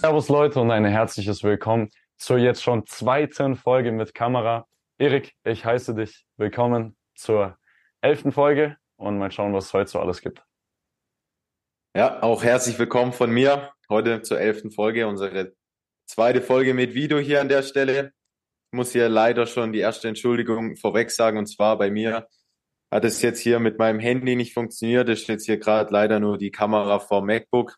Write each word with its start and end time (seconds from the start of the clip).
Servus 0.00 0.28
Leute 0.28 0.60
und 0.60 0.70
ein 0.70 0.84
herzliches 0.84 1.44
Willkommen 1.44 1.90
zur 2.16 2.38
jetzt 2.38 2.62
schon 2.62 2.86
zweiten 2.86 3.54
Folge 3.54 3.92
mit 3.92 4.14
Kamera. 4.14 4.66
Erik, 4.98 5.34
ich 5.44 5.64
heiße 5.64 5.94
dich 5.94 6.26
willkommen 6.36 6.96
zur 7.14 7.56
elften 8.00 8.32
Folge 8.32 8.76
und 8.96 9.18
mal 9.18 9.30
schauen, 9.30 9.52
was 9.52 9.66
es 9.66 9.72
heute 9.72 9.90
so 9.90 10.00
alles 10.00 10.20
gibt. 10.20 10.42
Ja, 11.94 12.22
auch 12.22 12.42
herzlich 12.42 12.78
willkommen 12.78 13.12
von 13.12 13.30
mir 13.30 13.72
heute 13.88 14.22
zur 14.22 14.40
elften 14.40 14.70
Folge, 14.70 15.06
unsere 15.06 15.52
zweite 16.06 16.40
Folge 16.42 16.74
mit 16.74 16.94
Video 16.94 17.18
hier 17.18 17.40
an 17.40 17.48
der 17.48 17.62
Stelle. 17.62 18.12
Ich 18.72 18.76
muss 18.76 18.92
hier 18.92 19.08
leider 19.08 19.46
schon 19.46 19.72
die 19.72 19.80
erste 19.80 20.08
Entschuldigung 20.08 20.76
vorweg 20.76 21.10
sagen, 21.10 21.38
und 21.38 21.46
zwar 21.46 21.78
bei 21.78 21.90
mir 21.90 22.26
hat 22.90 23.04
es 23.04 23.22
jetzt 23.22 23.40
hier 23.40 23.60
mit 23.60 23.78
meinem 23.78 24.00
Handy 24.00 24.36
nicht 24.36 24.52
funktioniert. 24.52 25.08
Es 25.08 25.20
steht 25.22 25.42
hier 25.42 25.58
gerade 25.58 25.92
leider 25.92 26.18
nur 26.20 26.38
die 26.38 26.50
Kamera 26.50 26.98
vom 26.98 27.26
MacBook. 27.26 27.76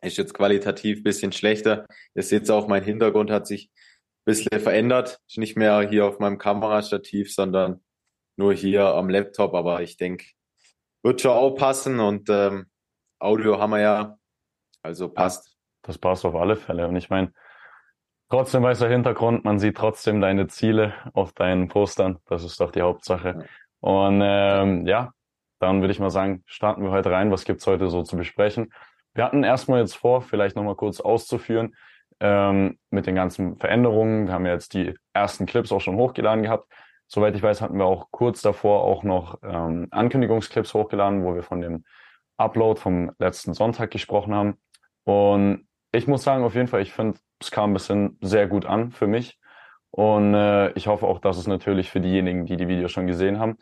Ist 0.00 0.18
jetzt 0.18 0.34
qualitativ 0.34 1.02
bisschen 1.02 1.32
schlechter. 1.32 1.86
Ihr 2.14 2.22
seht 2.22 2.40
jetzt 2.40 2.50
auch, 2.50 2.68
mein 2.68 2.84
Hintergrund 2.84 3.30
hat 3.30 3.46
sich 3.46 3.70
ein 3.70 4.24
bisschen 4.26 4.60
verändert. 4.60 5.20
Ist 5.26 5.38
nicht 5.38 5.56
mehr 5.56 5.80
hier 5.88 6.06
auf 6.06 6.18
meinem 6.18 6.38
Kamerastativ, 6.38 7.32
sondern 7.32 7.82
nur 8.36 8.52
hier 8.52 8.84
am 8.84 9.08
Laptop. 9.08 9.54
Aber 9.54 9.82
ich 9.82 9.96
denke, 9.96 10.26
wird 11.02 11.20
schon 11.20 11.32
auch 11.32 11.54
passen 11.54 11.98
und 11.98 12.28
ähm, 12.28 12.66
Audio 13.18 13.58
haben 13.58 13.70
wir 13.70 13.80
ja, 13.80 14.18
also 14.82 15.08
passt. 15.08 15.56
Das 15.82 15.98
passt 15.98 16.24
auf 16.24 16.34
alle 16.34 16.56
Fälle. 16.56 16.86
Und 16.86 16.96
ich 16.96 17.08
meine, 17.10 17.32
trotzdem 18.28 18.62
weißer 18.62 18.88
Hintergrund, 18.88 19.44
man 19.44 19.58
sieht 19.58 19.76
trotzdem 19.76 20.20
deine 20.20 20.46
Ziele 20.48 20.94
auf 21.14 21.32
deinen 21.32 21.68
Postern. 21.68 22.18
Das 22.26 22.44
ist 22.44 22.60
doch 22.60 22.70
die 22.70 22.82
Hauptsache. 22.82 23.46
Und 23.80 24.20
ähm, 24.22 24.86
ja, 24.86 25.12
dann 25.60 25.80
würde 25.80 25.92
ich 25.92 26.00
mal 26.00 26.10
sagen, 26.10 26.42
starten 26.46 26.82
wir 26.82 26.90
heute 26.90 27.10
rein. 27.10 27.30
Was 27.30 27.44
gibt's 27.44 27.66
heute 27.66 27.88
so 27.88 28.02
zu 28.02 28.16
besprechen? 28.16 28.72
Wir 29.14 29.24
hatten 29.24 29.44
erstmal 29.44 29.80
jetzt 29.80 29.96
vor, 29.96 30.22
vielleicht 30.22 30.56
nochmal 30.56 30.76
kurz 30.76 31.00
auszuführen 31.00 31.74
ähm, 32.20 32.78
mit 32.90 33.06
den 33.06 33.14
ganzen 33.14 33.56
Veränderungen. 33.56 34.26
Wir 34.26 34.34
haben 34.34 34.46
ja 34.46 34.52
jetzt 34.52 34.74
die 34.74 34.94
ersten 35.12 35.46
Clips 35.46 35.72
auch 35.72 35.80
schon 35.80 35.96
hochgeladen 35.96 36.42
gehabt. 36.42 36.72
Soweit 37.06 37.34
ich 37.34 37.42
weiß, 37.42 37.62
hatten 37.62 37.78
wir 37.78 37.86
auch 37.86 38.08
kurz 38.10 38.42
davor 38.42 38.82
auch 38.82 39.02
noch 39.02 39.38
ähm, 39.42 39.88
Ankündigungsclips 39.90 40.74
hochgeladen, 40.74 41.24
wo 41.24 41.34
wir 41.34 41.42
von 41.42 41.60
dem 41.60 41.84
Upload 42.36 42.78
vom 42.78 43.12
letzten 43.18 43.54
Sonntag 43.54 43.90
gesprochen 43.90 44.34
haben. 44.34 44.58
Und 45.04 45.66
ich 45.90 46.06
muss 46.06 46.22
sagen, 46.22 46.44
auf 46.44 46.54
jeden 46.54 46.68
Fall, 46.68 46.82
ich 46.82 46.92
finde, 46.92 47.18
es 47.40 47.50
kam 47.50 47.70
ein 47.70 47.74
bisschen 47.74 48.18
sehr 48.20 48.46
gut 48.46 48.66
an 48.66 48.90
für 48.90 49.06
mich. 49.06 49.37
Und 49.98 50.32
äh, 50.32 50.70
ich 50.74 50.86
hoffe 50.86 51.08
auch, 51.08 51.18
dass 51.18 51.38
es 51.38 51.48
natürlich 51.48 51.90
für 51.90 52.00
diejenigen, 52.00 52.46
die 52.46 52.56
die 52.56 52.68
Videos 52.68 52.92
schon 52.92 53.08
gesehen 53.08 53.40
haben, 53.40 53.58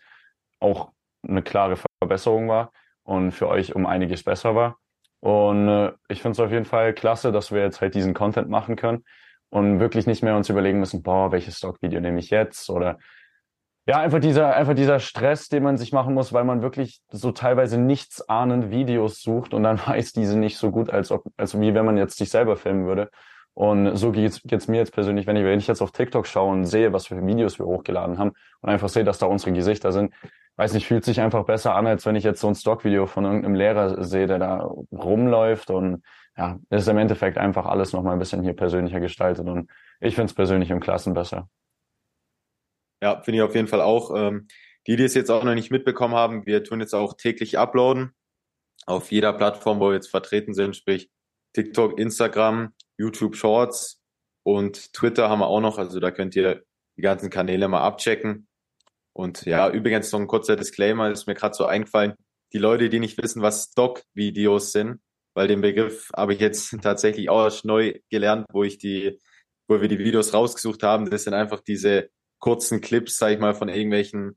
auch 0.61 0.93
eine 1.27 1.41
klare 1.41 1.77
Verbesserung 1.99 2.47
war 2.47 2.73
und 3.05 3.33
für 3.33 3.49
euch 3.49 3.75
um 3.75 3.87
einiges 3.87 4.23
besser 4.23 4.55
war. 4.55 4.77
Und 5.21 5.67
äh, 5.67 5.93
ich 6.09 6.21
finde 6.21 6.33
es 6.33 6.41
auf 6.41 6.53
jeden 6.53 6.67
Fall 6.67 6.93
klasse, 6.93 7.33
dass 7.33 7.53
wir 7.53 7.63
jetzt 7.63 7.81
halt 7.81 7.95
diesen 7.95 8.13
Content 8.13 8.51
machen 8.51 8.77
können 8.77 9.03
und 9.49 9.81
wirklich 9.81 10.07
nicht 10.07 10.23
mehr 10.23 10.37
uns 10.37 10.51
überlegen 10.51 10.79
müssen, 10.79 11.03
boah, 11.03 11.33
welches 11.33 11.57
Stockvideo 11.57 12.01
nehme 12.01 12.19
ich 12.19 12.29
jetzt 12.29 12.69
oder 12.69 12.99
ja, 13.87 14.01
einfach 14.01 14.21
dieser, 14.21 14.55
einfach 14.55 14.75
dieser 14.75 15.01
Stress, 15.01 15.49
den 15.49 15.63
man 15.63 15.79
sich 15.79 15.91
machen 15.91 16.13
muss, 16.13 16.35
weil 16.35 16.45
man 16.45 16.61
wirklich 16.61 17.01
so 17.09 17.33
teilweise 17.33 17.79
nichts 17.79 18.29
ahnend 18.29 18.71
Videos 18.71 19.23
sucht 19.23 19.55
und 19.55 19.63
dann 19.63 19.79
weiß 19.87 20.13
diese 20.13 20.39
nicht 20.39 20.59
so 20.59 20.71
gut, 20.71 20.91
als 20.91 21.11
ob, 21.11 21.25
als 21.39 21.59
wie 21.59 21.73
wenn 21.73 21.87
man 21.87 21.97
jetzt 21.97 22.19
sich 22.19 22.29
selber 22.29 22.59
filmen 22.59 22.85
würde. 22.85 23.11
Und 23.57 23.97
so 23.97 24.13
geht's, 24.13 24.43
geht's 24.43 24.69
mir 24.69 24.77
jetzt 24.77 24.93
persönlich, 24.93 25.27
wenn 25.27 25.35
ich, 25.35 25.45
wenn 25.45 25.59
ich 25.59 25.67
jetzt 25.67 25.81
auf 25.81 25.91
TikTok 25.91 26.27
schaue 26.27 26.53
und 26.53 26.67
sehe, 26.67 26.93
was 26.93 27.07
für 27.07 27.27
Videos 27.27 27.59
wir 27.59 27.65
hochgeladen 27.65 28.19
haben 28.19 28.33
und 28.61 28.69
einfach 28.69 28.91
sehe, 28.91 29.03
dass 29.03 29.19
da 29.19 29.25
unsere 29.25 29.53
Gesichter 29.53 29.93
sind, 29.93 30.13
weiß 30.57 30.75
nicht, 30.75 30.87
fühlt 30.87 31.07
sich 31.07 31.23
einfach 31.23 31.47
besser 31.47 31.75
an, 31.75 31.87
als 31.87 32.05
wenn 32.05 32.17
ich 32.17 32.25
jetzt 32.25 32.43
so 32.43 32.49
ein 32.49 32.55
Stockvideo 32.55 33.07
von 33.07 33.25
irgendeinem 33.25 33.55
Lehrer 33.55 34.05
sehe, 34.05 34.27
der 34.27 34.39
da 34.39 34.71
rumläuft 34.93 35.71
und 35.71 36.03
ja, 36.37 36.59
ist 36.69 36.87
im 36.87 36.99
Endeffekt 36.99 37.39
einfach 37.39 37.65
alles 37.65 37.95
nochmal 37.95 38.13
ein 38.13 38.19
bisschen 38.19 38.43
hier 38.43 38.53
persönlicher 38.53 39.01
gestaltet 39.01 39.49
und 39.49 39.71
ich 40.01 40.15
finde 40.15 40.27
es 40.27 40.35
persönlich 40.35 40.69
im 40.69 40.81
Klassen 40.81 41.15
besser. 41.15 41.49
Ja, 43.03 43.23
finde 43.23 43.39
ich 43.39 43.43
auf 43.43 43.55
jeden 43.55 43.69
Fall 43.69 43.81
auch. 43.81 44.15
Ähm, 44.15 44.49
die, 44.87 44.97
die 44.97 45.05
es 45.05 45.15
jetzt 45.15 45.31
auch 45.31 45.45
noch 45.45 45.55
nicht 45.55 45.71
mitbekommen 45.71 46.15
haben, 46.15 46.45
wir 46.45 46.63
tun 46.63 46.81
jetzt 46.81 46.95
auch 46.95 47.15
täglich 47.15 47.59
uploaden 47.59 48.15
auf 48.85 49.11
jeder 49.11 49.33
Plattform, 49.33 49.81
wo 49.81 49.89
wir 49.89 49.95
jetzt 49.95 50.11
vertreten 50.11 50.53
sind, 50.53 50.77
sprich 50.77 51.11
TikTok, 51.55 51.99
Instagram, 51.99 52.75
YouTube 52.99 53.37
Shorts 53.37 54.01
und 54.43 54.93
Twitter 54.93 55.29
haben 55.29 55.41
wir 55.41 55.49
auch 55.49 55.61
noch. 55.61 55.79
Also 55.79 56.01
da 56.01 56.11
könnt 56.11 56.37
ihr 56.37 56.63
die 56.97 57.03
ganzen 57.03 57.31
Kanäle 57.31 57.69
mal 57.69 57.83
abchecken. 57.83 58.49
Und 59.13 59.47
ja, 59.47 59.71
übrigens 59.71 60.13
noch 60.13 60.21
ein 60.21 60.27
kurzer 60.27 60.57
Disclaimer, 60.57 61.11
ist 61.11 61.27
mir 61.27 61.35
gerade 61.35 61.55
so 61.55 61.65
eingefallen. 61.65 62.15
Die 62.53 62.59
Leute, 62.59 62.89
die 62.89 63.01
nicht 63.01 63.21
wissen, 63.23 63.43
was 63.43 63.71
Stock-Videos 63.73 64.73
sind, 64.73 65.01
weil 65.35 65.49
den 65.49 65.63
Begriff 65.63 66.11
habe 66.15 66.35
ich 66.35 66.41
jetzt 66.41 66.71
tatsächlich 66.83 67.29
auch 67.29 67.45
erst 67.45 67.65
neu 67.65 67.99
gelernt, 68.11 68.47
wo 68.53 68.63
ich 68.63 68.79
die, 68.79 69.19
wo 69.69 69.81
wir 69.81 69.89
die 69.89 69.99
Videos 69.99 70.35
rausgesucht 70.35 70.83
haben. 70.83 71.11
Das 71.11 71.25
sind 71.25 71.35
einfach 71.35 71.61
diese 71.61 72.11
kurzen 72.39 72.81
Clips, 72.81 73.17
sag 73.17 73.33
ich 73.33 73.39
mal, 73.39 73.55
von 73.55 73.69
irgendwelchen 73.69 74.37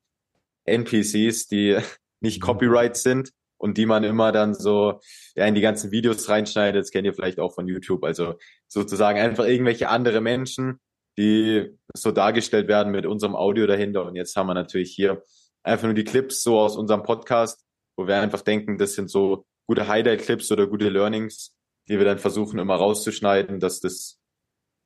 NPCs, 0.65 1.47
die 1.47 1.77
nicht 2.21 2.41
Copyright 2.41 2.97
sind 2.97 3.31
und 3.59 3.77
die 3.77 3.85
man 3.85 4.03
immer 4.03 4.31
dann 4.31 4.55
so 4.55 4.99
ja, 5.35 5.45
in 5.45 5.53
die 5.53 5.61
ganzen 5.61 5.91
Videos 5.91 6.27
reinschneidet. 6.29 6.81
Das 6.81 6.91
kennt 6.91 7.05
ihr 7.05 7.13
vielleicht 7.13 7.39
auch 7.39 7.53
von 7.53 7.67
YouTube. 7.67 8.03
Also 8.03 8.35
sozusagen 8.67 9.19
einfach 9.19 9.45
irgendwelche 9.45 9.89
andere 9.89 10.21
Menschen, 10.21 10.79
die 11.17 11.77
so 11.93 12.11
dargestellt 12.11 12.67
werden 12.67 12.91
mit 12.91 13.05
unserem 13.05 13.35
Audio 13.35 13.67
dahinter. 13.67 14.05
Und 14.05 14.15
jetzt 14.15 14.35
haben 14.35 14.47
wir 14.47 14.53
natürlich 14.53 14.91
hier 14.91 15.21
einfach 15.61 15.85
nur 15.85 15.93
die 15.93 16.05
Clips 16.05 16.41
so 16.41 16.57
aus 16.57 16.77
unserem 16.77 17.03
Podcast, 17.03 17.65
wo 17.97 18.07
wir 18.07 18.15
einfach 18.19 18.41
denken, 18.41 18.77
das 18.77 18.93
sind 18.93 19.09
so 19.09 19.45
gute 19.67 19.87
Highlight-Clips 19.87 20.51
oder 20.51 20.65
gute 20.65 20.89
Learnings, 20.89 21.53
die 21.89 21.97
wir 21.97 22.05
dann 22.05 22.17
versuchen 22.17 22.59
immer 22.59 22.75
rauszuschneiden, 22.75 23.59
dass 23.59 23.81
das 23.81 24.19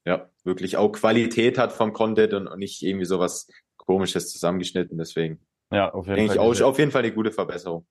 ja 0.06 0.30
wirklich 0.44 0.78
auch 0.78 0.92
Qualität 0.92 1.58
hat 1.60 1.72
vom 1.72 1.94
Content 1.94 2.34
und 2.34 2.58
nicht 2.58 2.82
irgendwie 2.82 3.06
sowas 3.06 3.48
komisches 3.78 4.32
zusammengeschnitten. 4.32 4.98
Deswegen 4.98 5.46
Ja, 5.72 5.94
auf 5.94 6.08
jeden 6.08 6.18
denke 6.18 6.34
ich 6.34 6.40
Fall. 6.40 6.64
auch 6.64 6.70
auf 6.70 6.80
jeden 6.80 6.92
Fall 6.92 7.04
eine 7.04 7.14
gute 7.14 7.32
Verbesserung. 7.32 7.86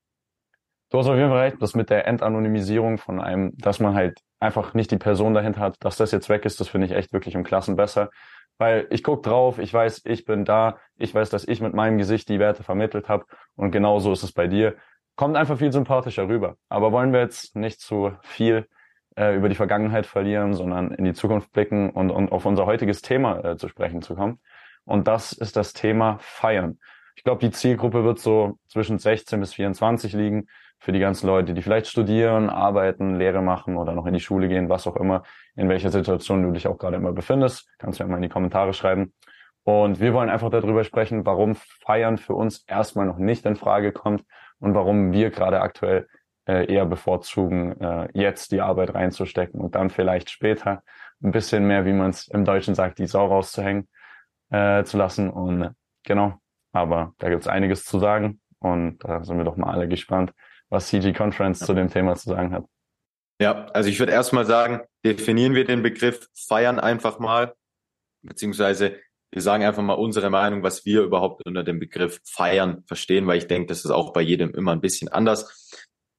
Du 0.93 0.99
hast 0.99 1.07
auf 1.07 1.17
jeden 1.17 1.31
Fall 1.31 1.45
recht, 1.45 1.57
das 1.63 1.75
mit 1.75 1.89
der 1.89 2.07
Entanonymisierung 2.07 2.99
von 2.99 3.19
einem, 3.19 3.57
dass 3.57 3.81
man 3.81 3.95
halt 3.95 4.21
einfach 4.41 4.75
nicht 4.75 4.91
die 4.91 4.99
Person 4.99 5.33
dahinter 5.33 5.61
hat, 5.61 5.77
dass 5.81 5.97
das 5.97 6.13
jetzt 6.13 6.29
weg 6.29 6.45
ist, 6.45 6.61
das 6.61 6.69
finde 6.69 6.87
ich 6.87 6.93
echt 6.93 7.15
wirklich 7.15 7.35
um 7.35 7.45
Klassen 7.45 7.77
besser. 7.77 8.11
Weil 8.59 8.89
ich 8.91 9.03
guck 9.03 9.23
drauf, 9.23 9.59
ich 9.59 9.73
weiß, 9.73 10.03
ich 10.05 10.27
bin 10.27 10.45
da, 10.45 10.77
ich 10.99 11.15
weiß, 11.15 11.31
dass 11.31 11.49
ich 11.49 11.63
mit 11.63 11.73
meinem 11.73 11.97
Gesicht 11.97 12.29
die 12.29 12.39
Werte 12.39 12.63
vermittelt 12.63 13.09
habe 13.09 13.25
und 13.57 13.71
genauso 13.71 14.13
ist 14.13 14.23
es 14.23 14.33
bei 14.33 14.49
dir. 14.49 14.77
Kommt 15.17 15.35
einfach 15.35 15.57
viel 15.57 15.73
sympathischer 15.73 16.29
rüber. 16.29 16.57
Aber 16.69 16.93
wollen 16.93 17.15
wir 17.15 17.21
jetzt 17.21 17.57
nicht 17.57 17.81
zu 17.81 18.13
viel 18.21 18.69
äh, 19.17 19.35
über 19.35 19.49
die 19.49 19.55
Vergangenheit 19.55 20.05
verlieren, 20.05 20.53
sondern 20.53 20.93
in 20.93 21.07
die 21.07 21.15
Zukunft 21.15 21.53
blicken 21.53 21.89
und, 21.89 22.11
und 22.11 22.33
auf 22.33 22.45
unser 22.45 22.67
heutiges 22.67 23.01
Thema 23.01 23.43
äh, 23.43 23.57
zu 23.57 23.69
sprechen 23.69 24.03
zu 24.03 24.15
kommen. 24.15 24.41
Und 24.85 25.09
das 25.09 25.33
ist 25.33 25.57
das 25.57 25.73
Thema 25.73 26.19
Feiern. 26.21 26.79
Ich 27.17 27.25
glaube, 27.25 27.41
die 27.41 27.51
Zielgruppe 27.51 28.05
wird 28.05 28.19
so 28.19 28.59
zwischen 28.69 28.99
16 28.99 29.41
bis 29.41 29.55
24 29.55 30.13
liegen 30.13 30.49
für 30.83 30.91
die 30.91 30.99
ganzen 30.99 31.29
Leute, 31.29 31.55
die 31.55 31.63
vielleicht 31.63 31.87
studieren, 31.87 32.51
arbeiten, 32.51 33.15
Lehre 33.15 33.41
machen 33.41 33.77
oder 33.77 33.93
noch 33.93 34.05
in 34.07 34.15
die 34.15 34.21
Schule 34.21 34.49
gehen, 34.49 34.69
was 34.69 34.89
auch 34.89 34.97
immer, 34.97 35.23
in 35.55 35.69
welcher 35.69 35.91
Situation 35.91 36.43
du 36.43 36.51
dich 36.51 36.67
auch 36.67 36.77
gerade 36.77 36.97
immer 36.97 37.13
befindest. 37.13 37.71
Kannst 37.79 38.01
du 38.01 38.05
ja 38.05 38.11
mal 38.11 38.17
in 38.17 38.23
die 38.23 38.29
Kommentare 38.29 38.73
schreiben. 38.73 39.13
Und 39.63 40.01
wir 40.01 40.13
wollen 40.13 40.29
einfach 40.29 40.51
darüber 40.51 40.83
sprechen, 40.83 41.25
warum 41.25 41.55
Feiern 41.55 42.19
für 42.19 42.35
uns 42.35 42.65
erstmal 42.67 43.07
noch 43.07 43.19
nicht 43.19 43.47
in 43.47 43.55
Frage 43.55 43.93
kommt 43.93 44.25
und 44.59 44.75
warum 44.75 45.13
wir 45.13 45.31
gerade 45.31 45.61
aktuell 45.61 46.09
äh, 46.49 46.67
eher 46.67 46.85
bevorzugen, 46.85 47.81
äh, 47.81 48.09
jetzt 48.13 48.51
die 48.51 48.61
Arbeit 48.61 48.93
reinzustecken 48.93 49.61
und 49.61 49.77
dann 49.77 49.89
vielleicht 49.89 50.31
später 50.31 50.83
ein 51.23 51.31
bisschen 51.31 51.65
mehr, 51.65 51.85
wie 51.85 51.93
man 51.93 52.11
es 52.11 52.27
im 52.27 52.45
Deutschen 52.45 52.75
sagt, 52.75 52.99
die 52.99 53.07
Sau 53.07 53.27
rauszuhängen 53.27 53.87
äh, 54.51 54.83
zu 54.83 54.99
lassen. 54.99 55.31
Und 55.31 55.77
genau, 56.05 56.35
aber 56.73 57.15
da 57.19 57.29
gibt's 57.29 57.47
einiges 57.47 57.85
zu 57.85 58.01
sagen 58.01 58.41
und 58.59 58.99
da 59.05 59.23
sind 59.23 59.39
wir 59.39 59.45
doch 59.45 59.57
mal 59.57 59.71
alle 59.71 59.87
gespannt, 59.87 60.33
was 60.73 60.89
CG 60.89 61.13
Conference 61.13 61.61
zu 61.61 61.75
dem 61.75 61.91
Thema 61.91 62.17
zu 62.17 62.31
sagen 62.31 62.53
hat. 62.53 62.65
Ja, 63.41 63.67
also 63.67 63.91
ich 63.91 63.99
würde 63.99 64.13
erstmal 64.13 64.47
sagen, 64.47 64.81
definieren 65.05 65.55
wir 65.55 65.65
den 65.65 65.83
Begriff 65.83 66.29
feiern 66.35 66.81
einfach 66.81 67.19
mal, 67.19 67.55
beziehungsweise 68.23 68.99
wir 69.31 69.43
sagen 69.43 69.65
einfach 69.65 69.83
mal 69.83 69.95
unsere 69.95 70.31
Meinung, 70.31 70.63
was 70.63 70.85
wir 70.85 71.03
überhaupt 71.03 71.45
unter 71.47 71.63
dem 71.63 71.79
Begriff 71.79 72.21
feiern 72.25 72.85
verstehen, 72.87 73.27
weil 73.27 73.39
ich 73.39 73.47
denke, 73.47 73.67
das 73.67 73.85
ist 73.85 73.91
auch 73.91 74.13
bei 74.13 74.23
jedem 74.23 74.55
immer 74.55 74.73
ein 74.73 74.81
bisschen 74.81 75.09
anders. 75.09 75.71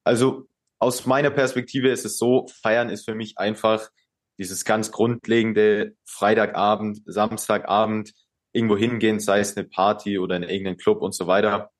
Also 0.03 0.47
aus 0.79 1.05
meiner 1.05 1.31
Perspektive 1.31 1.89
ist 1.89 2.05
es 2.05 2.17
so, 2.17 2.47
feiern 2.61 2.89
ist 2.89 3.05
für 3.05 3.15
mich 3.15 3.38
einfach 3.38 3.89
dieses 4.38 4.65
ganz 4.65 4.91
grundlegende 4.91 5.95
Freitagabend, 6.05 7.01
Samstagabend, 7.05 8.13
irgendwo 8.51 8.77
hingehen, 8.77 9.19
sei 9.19 9.39
es 9.39 9.57
eine 9.57 9.67
Party 9.67 10.19
oder 10.19 10.35
in 10.35 10.44
irgendeinen 10.44 10.77
Club 10.77 11.01
und 11.01 11.15
so 11.15 11.25
weiter 11.25 11.71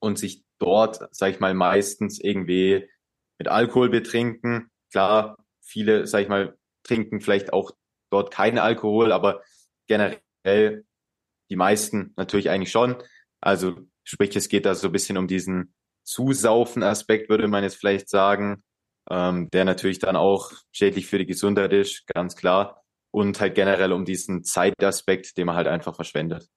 und 0.00 0.18
sich 0.18 0.42
dort, 0.60 1.00
sag 1.14 1.32
ich 1.32 1.40
mal, 1.40 1.54
meistens 1.54 2.20
irgendwie 2.20 2.88
mit 3.38 3.48
Alkohol 3.48 3.88
betrinken. 3.88 4.70
Klar, 4.92 5.36
viele, 5.60 6.06
sag 6.06 6.22
ich 6.22 6.28
mal, 6.28 6.56
trinken 6.84 7.20
vielleicht 7.20 7.52
auch 7.52 7.72
dort 8.10 8.30
keinen 8.30 8.58
Alkohol, 8.58 9.12
aber 9.12 9.42
generell 9.88 10.84
die 11.50 11.56
meisten 11.56 12.12
natürlich 12.16 12.50
eigentlich 12.50 12.70
schon. 12.70 13.02
Also 13.40 13.76
Sprich, 14.12 14.34
es 14.34 14.48
geht 14.48 14.66
da 14.66 14.74
so 14.74 14.88
ein 14.88 14.92
bisschen 14.92 15.16
um 15.18 15.28
diesen 15.28 15.72
Zusaufen-Aspekt, 16.02 17.28
würde 17.28 17.46
man 17.46 17.62
jetzt 17.62 17.76
vielleicht 17.76 18.08
sagen, 18.08 18.64
ähm, 19.08 19.48
der 19.50 19.64
natürlich 19.64 20.00
dann 20.00 20.16
auch 20.16 20.50
schädlich 20.72 21.06
für 21.06 21.18
die 21.18 21.26
Gesundheit 21.26 21.72
ist, 21.72 22.08
ganz 22.08 22.34
klar. 22.34 22.82
Und 23.12 23.40
halt 23.40 23.54
generell 23.54 23.92
um 23.92 24.04
diesen 24.04 24.42
Zeitaspekt, 24.42 25.36
den 25.36 25.46
man 25.46 25.54
halt 25.54 25.68
einfach 25.68 25.94
verschwendet. 25.94 26.48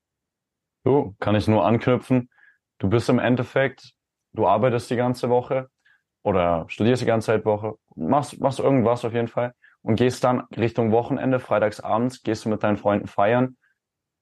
So, 0.84 1.16
kann 1.20 1.36
ich 1.36 1.48
nur 1.48 1.64
anknüpfen. 1.64 2.30
Du 2.84 2.90
bist 2.90 3.08
im 3.08 3.18
Endeffekt, 3.18 3.94
du 4.34 4.46
arbeitest 4.46 4.90
die 4.90 4.98
ganze 4.98 5.30
Woche 5.30 5.70
oder 6.22 6.66
studierst 6.68 7.02
die 7.02 7.06
ganze 7.06 7.28
Zeit 7.28 7.46
Woche, 7.46 7.76
machst, 7.96 8.42
machst 8.42 8.60
irgendwas 8.60 9.06
auf 9.06 9.14
jeden 9.14 9.30
Fall 9.30 9.54
und 9.84 9.96
gehst 9.96 10.22
dann 10.26 10.42
Richtung 10.58 10.92
Wochenende, 10.92 11.40
freitagsabends, 11.40 12.24
gehst 12.24 12.44
du 12.44 12.50
mit 12.50 12.62
deinen 12.62 12.76
Freunden 12.76 13.08
feiern, 13.08 13.56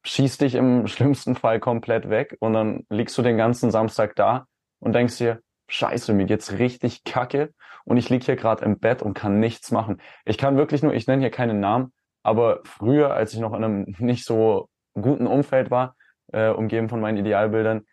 schießt 0.03 0.41
dich 0.41 0.53
im 0.53 0.85
schlimmsten 0.95 1.33
Fall 1.33 1.59
komplett 1.59 2.11
weg 2.11 2.37
und 2.39 2.53
dann 2.53 2.85
liegst 2.91 3.17
du 3.17 3.23
den 3.23 3.35
ganzen 3.35 3.71
Samstag 3.71 4.15
da 4.15 4.45
und 4.77 4.93
denkst 4.93 5.17
dir, 5.17 5.41
scheiße, 5.67 6.13
mir 6.13 6.25
geht's 6.25 6.59
richtig 6.59 7.03
kacke 7.03 7.55
und 7.83 7.97
ich 7.97 8.11
lieg 8.11 8.25
hier 8.25 8.35
gerade 8.35 8.63
im 8.63 8.77
Bett 8.77 9.01
und 9.01 9.15
kann 9.15 9.39
nichts 9.39 9.71
machen. 9.71 9.99
Ich 10.23 10.37
kann 10.37 10.55
wirklich 10.55 10.83
nur, 10.83 10.93
ich 10.93 11.07
nenne 11.07 11.23
hier 11.23 11.31
keinen 11.31 11.59
Namen, 11.59 11.93
aber 12.21 12.59
früher, 12.63 13.11
als 13.11 13.33
ich 13.33 13.39
noch 13.39 13.55
in 13.55 13.63
einem 13.63 13.85
nicht 13.97 14.23
so 14.23 14.69
guten 14.93 15.25
Umfeld 15.25 15.71
war, 15.71 15.95
äh, 16.31 16.49
umgeben 16.49 16.89
von 16.89 17.01
meinen 17.01 17.17
Idealbildern, 17.17 17.87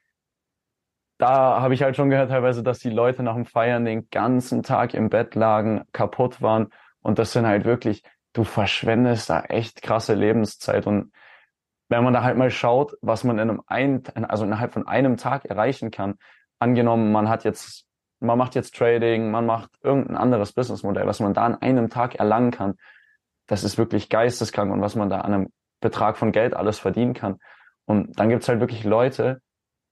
da 1.19 1.61
habe 1.61 1.75
ich 1.75 1.83
halt 1.83 1.97
schon 1.97 2.11
gehört 2.11 2.31
teilweise, 2.31 2.63
dass 2.63 2.79
die 2.79 2.91
Leute 2.91 3.23
nach 3.25 3.35
dem 3.35 3.45
Feiern 3.45 3.85
den 3.85 4.09
ganzen 4.09 4.63
Tag 4.63 4.95
im 4.95 5.11
Bett 5.11 5.35
lagen, 5.35 5.83
kaputt 5.93 6.41
waren. 6.41 6.69
Und 7.03 7.19
das 7.19 7.33
sind 7.33 7.47
halt 7.47 7.65
wirklich, 7.65 8.05
du 8.33 8.45
verschwendest 8.45 9.29
da 9.29 9.41
echt 9.43 9.83
krasse 9.83 10.15
Lebenszeit. 10.15 10.87
Und 10.87 11.13
wenn 11.89 12.05
man 12.05 12.13
da 12.13 12.23
halt 12.23 12.37
mal 12.37 12.51
schaut, 12.51 12.97
was 13.03 13.25
man 13.25 13.39
in 13.39 13.51
einem 13.51 13.63
ein, 13.67 14.05
also 14.29 14.45
innerhalb 14.45 14.73
von 14.73 14.87
einem 14.87 15.17
Tag 15.17 15.45
erreichen 15.45 15.91
kann, 15.91 16.15
angenommen, 16.61 17.11
man 17.11 17.29
hat 17.29 17.43
jetzt, 17.43 17.87
man 18.21 18.39
macht 18.39 18.55
jetzt 18.55 18.77
Trading, 18.77 19.31
man 19.33 19.45
macht 19.45 19.71
irgendein 19.83 20.17
anderes 20.17 20.53
Businessmodell, 20.53 21.07
was 21.07 21.19
man 21.19 21.35
da 21.35 21.45
an 21.45 21.57
einem 21.57 21.91
Tag 21.91 22.15
erlangen 22.15 22.53
kann, 22.53 22.75
das 23.49 23.65
ist 23.65 23.77
wirklich 23.77 24.09
geisteskrank. 24.09 24.73
Und 24.73 24.83
was 24.83 24.95
man 24.95 25.11
da 25.11 25.23
an 25.23 25.35
einem 25.35 25.53
Betrag 25.81 26.17
von 26.17 26.31
Geld 26.31 26.55
alles 26.55 26.79
verdienen 26.79 27.15
kann. 27.15 27.39
Und 27.87 28.21
dann 28.21 28.29
gibt's 28.29 28.49
halt 28.49 28.61
wirklich 28.61 28.85
Leute, 28.85 29.41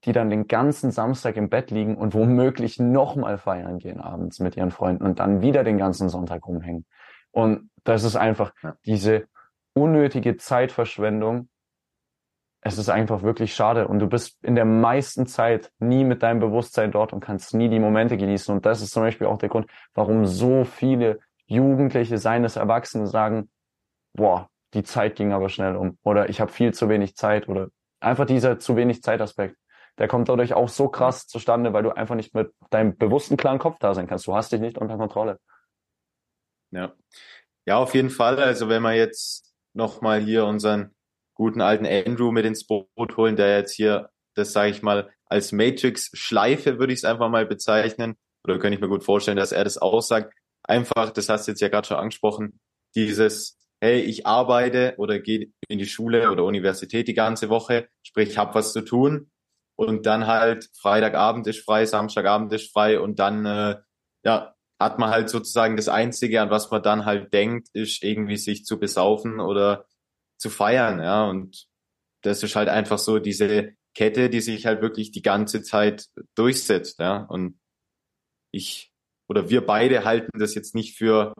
die 0.05 0.11
dann 0.11 0.29
den 0.29 0.47
ganzen 0.47 0.91
Samstag 0.91 1.37
im 1.37 1.49
Bett 1.49 1.71
liegen 1.71 1.97
und 1.97 2.13
womöglich 2.13 2.79
nochmal 2.79 3.37
feiern 3.37 3.79
gehen 3.79 3.99
abends 3.99 4.39
mit 4.39 4.55
ihren 4.55 4.71
Freunden 4.71 5.03
und 5.03 5.19
dann 5.19 5.41
wieder 5.41 5.63
den 5.63 5.77
ganzen 5.77 6.09
Sonntag 6.09 6.45
rumhängen. 6.45 6.85
Und 7.31 7.69
das 7.83 8.03
ist 8.03 8.15
einfach 8.15 8.53
diese 8.85 9.27
unnötige 9.73 10.37
Zeitverschwendung. 10.37 11.49
Es 12.61 12.77
ist 12.77 12.89
einfach 12.89 13.21
wirklich 13.21 13.53
schade 13.53 13.87
und 13.87 13.99
du 13.99 14.07
bist 14.07 14.43
in 14.43 14.55
der 14.55 14.65
meisten 14.65 15.25
Zeit 15.25 15.71
nie 15.79 16.03
mit 16.03 16.23
deinem 16.23 16.39
Bewusstsein 16.39 16.91
dort 16.91 17.13
und 17.13 17.19
kannst 17.19 17.53
nie 17.53 17.69
die 17.69 17.79
Momente 17.79 18.17
genießen. 18.17 18.53
Und 18.53 18.65
das 18.65 18.81
ist 18.81 18.91
zum 18.91 19.03
Beispiel 19.03 19.27
auch 19.27 19.37
der 19.37 19.49
Grund, 19.49 19.69
warum 19.93 20.25
so 20.25 20.63
viele 20.63 21.19
Jugendliche 21.45 22.17
seines 22.17 22.55
Erwachsenen 22.55 23.07
sagen, 23.07 23.49
boah, 24.13 24.49
die 24.73 24.83
Zeit 24.83 25.15
ging 25.15 25.31
aber 25.31 25.49
schnell 25.49 25.75
um 25.75 25.97
oder 26.03 26.29
ich 26.29 26.41
habe 26.41 26.51
viel 26.51 26.73
zu 26.73 26.89
wenig 26.89 27.15
Zeit 27.15 27.47
oder 27.47 27.69
einfach 27.99 28.25
dieser 28.25 28.59
zu 28.59 28.75
wenig 28.75 29.01
Zeitaspekt 29.01 29.55
der 29.97 30.07
kommt 30.07 30.29
dadurch 30.29 30.53
auch 30.53 30.69
so 30.69 30.89
krass 30.89 31.27
zustande, 31.27 31.73
weil 31.73 31.83
du 31.83 31.89
einfach 31.91 32.15
nicht 32.15 32.35
mit 32.35 32.53
deinem 32.69 32.97
bewussten 32.97 33.37
klaren 33.37 33.59
Kopf 33.59 33.77
da 33.79 33.93
sein 33.93 34.07
kannst. 34.07 34.27
Du 34.27 34.35
hast 34.35 34.51
dich 34.51 34.59
nicht 34.59 34.77
unter 34.77 34.97
Kontrolle. 34.97 35.39
Ja. 36.71 36.93
Ja, 37.65 37.77
auf 37.77 37.95
jeden 37.95 38.09
Fall. 38.09 38.39
Also 38.39 38.69
wenn 38.69 38.83
wir 38.83 38.93
jetzt 38.93 39.53
nochmal 39.73 40.21
hier 40.21 40.45
unseren 40.45 40.95
guten 41.33 41.61
alten 41.61 41.85
Andrew 41.85 42.31
mit 42.31 42.45
ins 42.45 42.65
Boot 42.65 43.17
holen, 43.17 43.35
der 43.35 43.57
jetzt 43.57 43.73
hier, 43.73 44.09
das 44.35 44.53
sage 44.53 44.71
ich 44.71 44.81
mal, 44.81 45.11
als 45.25 45.51
Matrix-Schleife 45.51 46.79
würde 46.79 46.93
ich 46.93 46.99
es 46.99 47.05
einfach 47.05 47.29
mal 47.29 47.45
bezeichnen. 47.45 48.15
Oder 48.43 48.59
könnte 48.59 48.75
ich 48.75 48.81
mir 48.81 48.87
gut 48.87 49.03
vorstellen, 49.03 49.37
dass 49.37 49.51
er 49.51 49.63
das 49.63 49.77
aussagt. 49.77 50.33
Einfach, 50.63 51.11
das 51.11 51.27
hast 51.29 51.47
du 51.47 51.51
jetzt 51.51 51.61
ja 51.61 51.69
gerade 51.69 51.87
schon 51.87 51.97
angesprochen, 51.97 52.59
dieses, 52.95 53.57
hey, 53.81 53.99
ich 53.99 54.25
arbeite 54.25 54.95
oder 54.97 55.19
gehe 55.19 55.51
in 55.67 55.79
die 55.79 55.85
Schule 55.85 56.31
oder 56.31 56.43
Universität 56.43 57.07
die 57.07 57.13
ganze 57.13 57.49
Woche, 57.49 57.89
sprich, 58.03 58.29
ich 58.29 58.37
habe 58.37 58.55
was 58.55 58.73
zu 58.73 58.81
tun 58.81 59.29
und 59.77 60.05
dann 60.05 60.27
halt 60.27 60.69
Freitagabend 60.79 61.47
ist 61.47 61.63
frei, 61.63 61.85
Samstagabend 61.85 62.51
ist 62.51 62.71
frei 62.73 62.99
und 62.99 63.19
dann 63.19 63.45
äh, 63.45 63.77
ja 64.25 64.53
hat 64.79 64.99
man 64.99 65.09
halt 65.09 65.29
sozusagen 65.29 65.75
das 65.75 65.87
Einzige, 65.87 66.41
an 66.41 66.49
was 66.49 66.69
man 66.69 66.83
dann 66.83 67.05
halt 67.05 67.33
denkt, 67.33 67.69
ist 67.73 68.03
irgendwie 68.03 68.37
sich 68.37 68.65
zu 68.65 68.79
besaufen 68.79 69.39
oder 69.39 69.85
zu 70.37 70.49
feiern, 70.49 70.99
ja 70.99 71.25
und 71.25 71.67
das 72.21 72.43
ist 72.43 72.55
halt 72.55 72.69
einfach 72.69 72.97
so 72.97 73.19
diese 73.19 73.73
Kette, 73.95 74.29
die 74.29 74.41
sich 74.41 74.65
halt 74.65 74.81
wirklich 74.81 75.11
die 75.11 75.21
ganze 75.21 75.61
Zeit 75.61 76.07
durchsetzt, 76.35 76.99
ja 76.99 77.23
und 77.29 77.59
ich 78.51 78.91
oder 79.29 79.49
wir 79.49 79.65
beide 79.65 80.05
halten 80.05 80.39
das 80.39 80.55
jetzt 80.55 80.73
nicht 80.73 80.97
für 80.97 81.33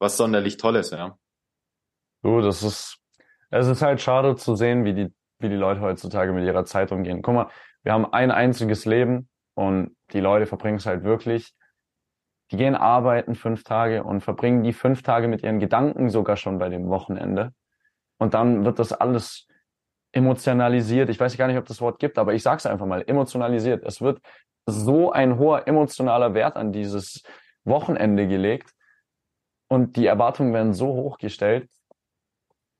was 0.00 0.16
sonderlich 0.16 0.56
Tolles, 0.56 0.90
ja. 0.90 1.16
Du, 2.22 2.40
das 2.40 2.62
ist, 2.62 2.98
es 3.50 3.66
ist 3.66 3.82
halt 3.82 4.00
schade 4.00 4.36
zu 4.36 4.56
sehen, 4.56 4.84
wie 4.84 4.94
die, 4.94 5.14
wie 5.38 5.48
die 5.48 5.56
Leute 5.56 5.80
heutzutage 5.80 6.32
mit 6.32 6.44
ihrer 6.44 6.64
Zeit 6.64 6.92
umgehen. 6.92 7.22
Guck 7.22 7.34
mal, 7.34 7.50
wir 7.82 7.92
haben 7.92 8.12
ein 8.12 8.30
einziges 8.30 8.84
Leben 8.84 9.28
und 9.54 9.96
die 10.12 10.20
Leute 10.20 10.46
verbringen 10.46 10.76
es 10.76 10.86
halt 10.86 11.04
wirklich. 11.04 11.54
Die 12.50 12.56
gehen 12.56 12.74
arbeiten 12.74 13.34
fünf 13.34 13.62
Tage 13.62 14.02
und 14.02 14.22
verbringen 14.22 14.62
die 14.62 14.72
fünf 14.72 15.02
Tage 15.02 15.28
mit 15.28 15.42
ihren 15.42 15.60
Gedanken 15.60 16.10
sogar 16.10 16.36
schon 16.36 16.58
bei 16.58 16.68
dem 16.68 16.88
Wochenende. 16.88 17.52
Und 18.18 18.34
dann 18.34 18.64
wird 18.64 18.78
das 18.78 18.92
alles 18.92 19.46
emotionalisiert. 20.12 21.08
Ich 21.08 21.20
weiß 21.20 21.36
gar 21.36 21.46
nicht, 21.46 21.58
ob 21.58 21.66
das 21.66 21.80
Wort 21.80 21.98
gibt, 22.00 22.18
aber 22.18 22.34
ich 22.34 22.42
sage 22.42 22.58
es 22.58 22.66
einfach 22.66 22.86
mal, 22.86 23.04
emotionalisiert. 23.06 23.84
Es 23.84 24.00
wird 24.00 24.20
so 24.66 25.12
ein 25.12 25.38
hoher 25.38 25.66
emotionaler 25.66 26.34
Wert 26.34 26.56
an 26.56 26.72
dieses 26.72 27.22
Wochenende 27.64 28.26
gelegt 28.26 28.72
und 29.68 29.96
die 29.96 30.06
Erwartungen 30.06 30.52
werden 30.52 30.74
so 30.74 30.88
hoch 30.88 31.18
gestellt, 31.18 31.70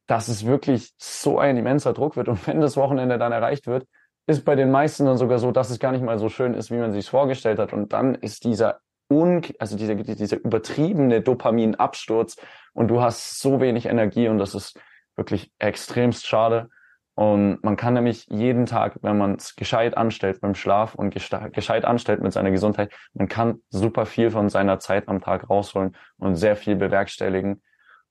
dass 0.06 0.26
es 0.26 0.44
wirklich 0.44 0.92
so 0.98 1.38
ein 1.38 1.56
immenser 1.56 1.92
Druck 1.92 2.16
wird. 2.16 2.28
Und 2.28 2.44
wenn 2.48 2.60
das 2.60 2.76
Wochenende 2.76 3.16
dann 3.18 3.30
erreicht 3.30 3.66
wird, 3.68 3.86
ist 4.30 4.44
bei 4.44 4.54
den 4.54 4.70
meisten 4.70 5.04
dann 5.04 5.18
sogar 5.18 5.38
so, 5.38 5.50
dass 5.50 5.70
es 5.70 5.78
gar 5.78 5.92
nicht 5.92 6.02
mal 6.02 6.18
so 6.18 6.28
schön 6.28 6.54
ist, 6.54 6.70
wie 6.70 6.78
man 6.78 6.92
sich 6.92 7.08
vorgestellt 7.08 7.58
hat. 7.58 7.72
Und 7.72 7.92
dann 7.92 8.14
ist 8.14 8.44
dieser 8.44 8.80
un 9.10 9.42
also 9.58 9.76
dieser, 9.76 9.94
dieser 9.96 10.38
übertriebene 10.38 11.20
Dopaminabsturz 11.20 12.36
und 12.72 12.88
du 12.88 13.02
hast 13.02 13.40
so 13.40 13.60
wenig 13.60 13.86
Energie 13.86 14.28
und 14.28 14.38
das 14.38 14.54
ist 14.54 14.80
wirklich 15.16 15.52
extremst 15.58 16.26
schade. 16.26 16.70
Und 17.14 17.62
man 17.62 17.76
kann 17.76 17.94
nämlich 17.94 18.26
jeden 18.28 18.66
Tag, 18.66 18.98
wenn 19.02 19.18
man 19.18 19.34
es 19.34 19.56
gescheit 19.56 19.96
anstellt 19.96 20.40
beim 20.40 20.54
Schlaf 20.54 20.94
und 20.94 21.12
gescheit 21.12 21.84
anstellt 21.84 22.22
mit 22.22 22.32
seiner 22.32 22.50
Gesundheit, 22.50 22.92
man 23.12 23.28
kann 23.28 23.60
super 23.68 24.06
viel 24.06 24.30
von 24.30 24.48
seiner 24.48 24.78
Zeit 24.78 25.08
am 25.08 25.20
Tag 25.20 25.50
rausholen 25.50 25.96
und 26.16 26.36
sehr 26.36 26.56
viel 26.56 26.76
bewerkstelligen. 26.76 27.62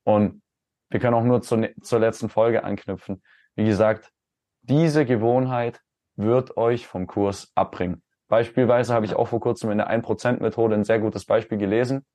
Und 0.03 0.41
wir 0.89 0.99
können 0.99 1.15
auch 1.15 1.23
nur 1.23 1.41
zur, 1.41 1.69
zur 1.81 1.99
letzten 1.99 2.29
Folge 2.29 2.63
anknüpfen. 2.63 3.23
Wie 3.55 3.65
gesagt, 3.65 4.11
diese 4.61 5.05
Gewohnheit 5.05 5.81
wird 6.19 6.57
euch 6.57 6.85
vom 6.85 7.07
Kurs 7.07 7.51
abbringen. 7.55 8.03
Beispielsweise 8.27 8.93
habe 8.93 9.05
ich 9.05 9.15
auch 9.15 9.29
vor 9.29 9.39
kurzem 9.39 9.71
in 9.71 9.77
der 9.79 9.89
1%-Methode 9.89 10.75
ein 10.75 10.83
sehr 10.83 10.99
gutes 10.99 11.25
Beispiel 11.25 11.57
gelesen. 11.57 12.05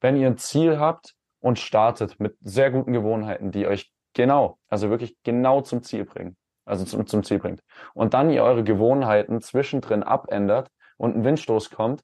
Wenn 0.00 0.16
ihr 0.16 0.28
ein 0.28 0.38
Ziel 0.38 0.78
habt 0.78 1.14
und 1.40 1.58
startet 1.58 2.18
mit 2.20 2.36
sehr 2.40 2.70
guten 2.70 2.92
Gewohnheiten, 2.92 3.50
die 3.50 3.66
euch 3.66 3.90
genau, 4.14 4.58
also 4.68 4.90
wirklich 4.90 5.16
genau 5.24 5.60
zum 5.60 5.82
Ziel 5.82 6.04
bringen, 6.04 6.36
also 6.64 6.84
zum, 6.84 7.06
zum 7.06 7.24
Ziel 7.24 7.38
bringt, 7.38 7.62
und 7.94 8.14
dann 8.14 8.30
ihr 8.30 8.44
eure 8.44 8.64
Gewohnheiten 8.64 9.40
zwischendrin 9.40 10.02
abändert 10.02 10.70
und 10.96 11.16
ein 11.16 11.24
Windstoß 11.24 11.70
kommt, 11.70 12.02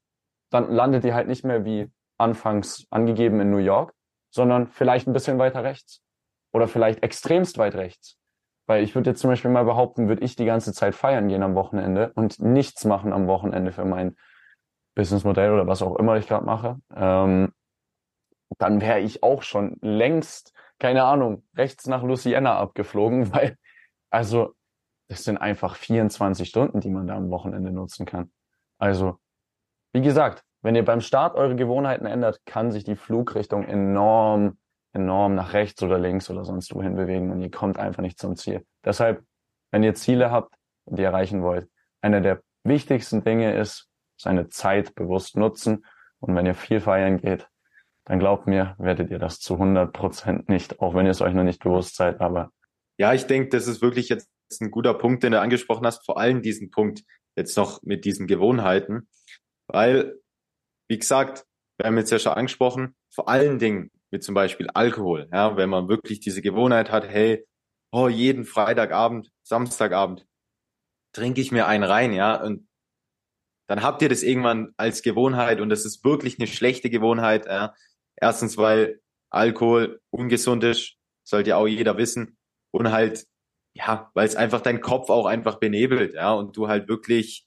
dann 0.50 0.70
landet 0.70 1.04
ihr 1.04 1.14
halt 1.14 1.28
nicht 1.28 1.44
mehr 1.44 1.64
wie 1.64 1.90
anfangs 2.18 2.86
angegeben 2.90 3.40
in 3.40 3.50
New 3.50 3.58
York, 3.58 3.92
sondern 4.30 4.66
vielleicht 4.66 5.06
ein 5.06 5.12
bisschen 5.12 5.38
weiter 5.38 5.62
rechts 5.62 6.02
oder 6.52 6.68
vielleicht 6.68 7.02
extremst 7.02 7.58
weit 7.58 7.76
rechts. 7.76 8.18
Weil 8.66 8.82
ich 8.82 8.94
würde 8.94 9.10
jetzt 9.10 9.20
zum 9.20 9.30
Beispiel 9.30 9.50
mal 9.50 9.64
behaupten, 9.64 10.08
würde 10.08 10.24
ich 10.24 10.36
die 10.36 10.46
ganze 10.46 10.72
Zeit 10.72 10.94
feiern 10.94 11.28
gehen 11.28 11.42
am 11.42 11.54
Wochenende 11.54 12.12
und 12.14 12.40
nichts 12.40 12.84
machen 12.84 13.12
am 13.12 13.26
Wochenende 13.26 13.72
für 13.72 13.84
mein 13.84 14.16
Businessmodell 14.94 15.52
oder 15.52 15.66
was 15.66 15.82
auch 15.82 15.96
immer 15.96 16.16
ich 16.16 16.26
gerade 16.26 16.44
mache, 16.44 16.78
ähm, 16.94 17.52
dann 18.58 18.80
wäre 18.80 19.00
ich 19.00 19.22
auch 19.22 19.42
schon 19.42 19.76
längst, 19.80 20.52
keine 20.78 21.04
Ahnung, 21.04 21.44
rechts 21.56 21.86
nach 21.86 22.02
Louisiana 22.02 22.58
abgeflogen, 22.58 23.32
weil, 23.34 23.56
also, 24.10 24.54
das 25.08 25.24
sind 25.24 25.36
einfach 25.36 25.76
24 25.76 26.48
Stunden, 26.48 26.80
die 26.80 26.90
man 26.90 27.06
da 27.06 27.16
am 27.16 27.30
Wochenende 27.30 27.70
nutzen 27.70 28.06
kann. 28.06 28.32
Also, 28.78 29.18
wie 29.92 30.00
gesagt, 30.00 30.44
wenn 30.62 30.74
ihr 30.74 30.84
beim 30.84 31.02
Start 31.02 31.36
eure 31.36 31.56
Gewohnheiten 31.56 32.06
ändert, 32.06 32.40
kann 32.46 32.72
sich 32.72 32.84
die 32.84 32.96
Flugrichtung 32.96 33.64
enorm 33.64 34.56
enorm 34.94 35.34
nach 35.34 35.52
rechts 35.52 35.82
oder 35.82 35.98
links 35.98 36.30
oder 36.30 36.44
sonst 36.44 36.74
wohin 36.74 36.96
bewegen 36.96 37.30
und 37.30 37.42
ihr 37.42 37.50
kommt 37.50 37.78
einfach 37.78 38.02
nicht 38.02 38.18
zum 38.18 38.36
Ziel. 38.36 38.64
Deshalb, 38.84 39.24
wenn 39.70 39.82
ihr 39.82 39.94
Ziele 39.94 40.30
habt 40.30 40.54
und 40.84 40.98
die 40.98 41.02
erreichen 41.02 41.42
wollt, 41.42 41.68
einer 42.00 42.20
der 42.20 42.42
wichtigsten 42.64 43.24
Dinge 43.24 43.56
ist, 43.56 43.88
seine 44.16 44.48
Zeit 44.48 44.94
bewusst 44.94 45.36
nutzen. 45.36 45.84
Und 46.20 46.34
wenn 46.34 46.46
ihr 46.46 46.54
viel 46.54 46.80
feiern 46.80 47.18
geht, 47.18 47.48
dann 48.04 48.18
glaubt 48.18 48.46
mir, 48.46 48.74
werdet 48.78 49.10
ihr 49.10 49.18
das 49.18 49.40
zu 49.40 49.54
100 49.54 49.92
Prozent 49.92 50.48
nicht, 50.48 50.80
auch 50.80 50.94
wenn 50.94 51.06
ihr 51.06 51.10
es 51.10 51.20
euch 51.20 51.34
noch 51.34 51.44
nicht 51.44 51.62
bewusst 51.62 51.96
seid. 51.96 52.20
Aber 52.20 52.50
ja, 52.98 53.12
ich 53.12 53.26
denke, 53.26 53.50
das 53.50 53.66
ist 53.66 53.82
wirklich 53.82 54.08
jetzt 54.08 54.30
ein 54.60 54.70
guter 54.70 54.94
Punkt, 54.94 55.22
den 55.22 55.32
du 55.32 55.40
angesprochen 55.40 55.86
hast. 55.86 56.04
Vor 56.04 56.18
allem 56.18 56.42
diesen 56.42 56.70
Punkt, 56.70 57.02
jetzt 57.36 57.56
noch 57.56 57.82
mit 57.82 58.04
diesen 58.04 58.26
Gewohnheiten, 58.26 59.08
weil, 59.66 60.14
wie 60.88 60.98
gesagt, 60.98 61.44
wir 61.78 61.86
haben 61.86 61.98
jetzt 61.98 62.12
ja 62.12 62.18
schon 62.18 62.34
angesprochen, 62.34 62.94
vor 63.12 63.28
allen 63.28 63.58
Dingen 63.58 63.90
mit 64.14 64.22
zum 64.22 64.36
Beispiel 64.36 64.68
Alkohol, 64.74 65.28
ja, 65.32 65.56
wenn 65.56 65.68
man 65.68 65.88
wirklich 65.88 66.20
diese 66.20 66.40
Gewohnheit 66.40 66.92
hat, 66.92 67.08
hey, 67.08 67.44
oh, 67.90 68.06
jeden 68.06 68.44
Freitagabend, 68.44 69.32
Samstagabend 69.42 70.24
trinke 71.12 71.40
ich 71.40 71.50
mir 71.50 71.66
einen 71.66 71.82
rein, 71.82 72.12
ja, 72.12 72.40
und 72.40 72.68
dann 73.66 73.82
habt 73.82 74.02
ihr 74.02 74.08
das 74.08 74.22
irgendwann 74.22 74.72
als 74.76 75.02
Gewohnheit 75.02 75.60
und 75.60 75.68
das 75.68 75.84
ist 75.84 76.04
wirklich 76.04 76.38
eine 76.38 76.46
schlechte 76.46 76.90
Gewohnheit. 76.90 77.46
Ja. 77.46 77.74
Erstens, 78.14 78.56
weil 78.56 79.00
Alkohol 79.30 80.00
ungesund 80.10 80.62
ist, 80.62 80.94
sollte 81.26 81.56
auch 81.56 81.66
jeder 81.66 81.96
wissen. 81.96 82.36
Und 82.72 82.92
halt, 82.92 83.26
ja, 83.74 84.12
weil 84.14 84.28
es 84.28 84.36
einfach 84.36 84.60
deinen 84.60 84.80
Kopf 84.80 85.10
auch 85.10 85.26
einfach 85.26 85.58
benebelt, 85.58 86.14
ja, 86.14 86.32
und 86.34 86.56
du 86.56 86.68
halt 86.68 86.88
wirklich 86.88 87.46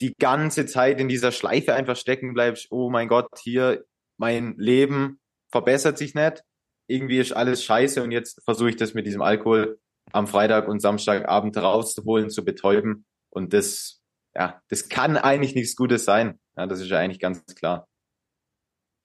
die 0.00 0.14
ganze 0.18 0.66
Zeit 0.66 0.98
in 0.98 1.08
dieser 1.08 1.30
Schleife 1.30 1.74
einfach 1.74 1.96
stecken 1.96 2.34
bleibst. 2.34 2.68
Oh 2.70 2.90
mein 2.90 3.06
Gott, 3.06 3.28
hier 3.38 3.84
mein 4.22 4.54
Leben 4.56 5.18
verbessert 5.50 5.98
sich 5.98 6.14
nicht. 6.14 6.44
Irgendwie 6.86 7.18
ist 7.18 7.32
alles 7.32 7.64
scheiße 7.64 8.00
und 8.04 8.12
jetzt 8.12 8.40
versuche 8.44 8.70
ich 8.70 8.76
das 8.76 8.94
mit 8.94 9.04
diesem 9.04 9.20
Alkohol 9.20 9.80
am 10.12 10.28
Freitag 10.28 10.68
und 10.68 10.78
Samstagabend 10.78 11.56
rauszuholen, 11.56 12.30
zu 12.30 12.44
betäuben. 12.44 13.04
Und 13.30 13.52
das, 13.52 14.00
ja, 14.36 14.62
das 14.68 14.88
kann 14.88 15.16
eigentlich 15.16 15.56
nichts 15.56 15.74
Gutes 15.74 16.04
sein. 16.04 16.38
Ja, 16.56 16.68
das 16.68 16.80
ist 16.80 16.88
ja 16.88 16.98
eigentlich 16.98 17.18
ganz 17.18 17.44
klar. 17.56 17.88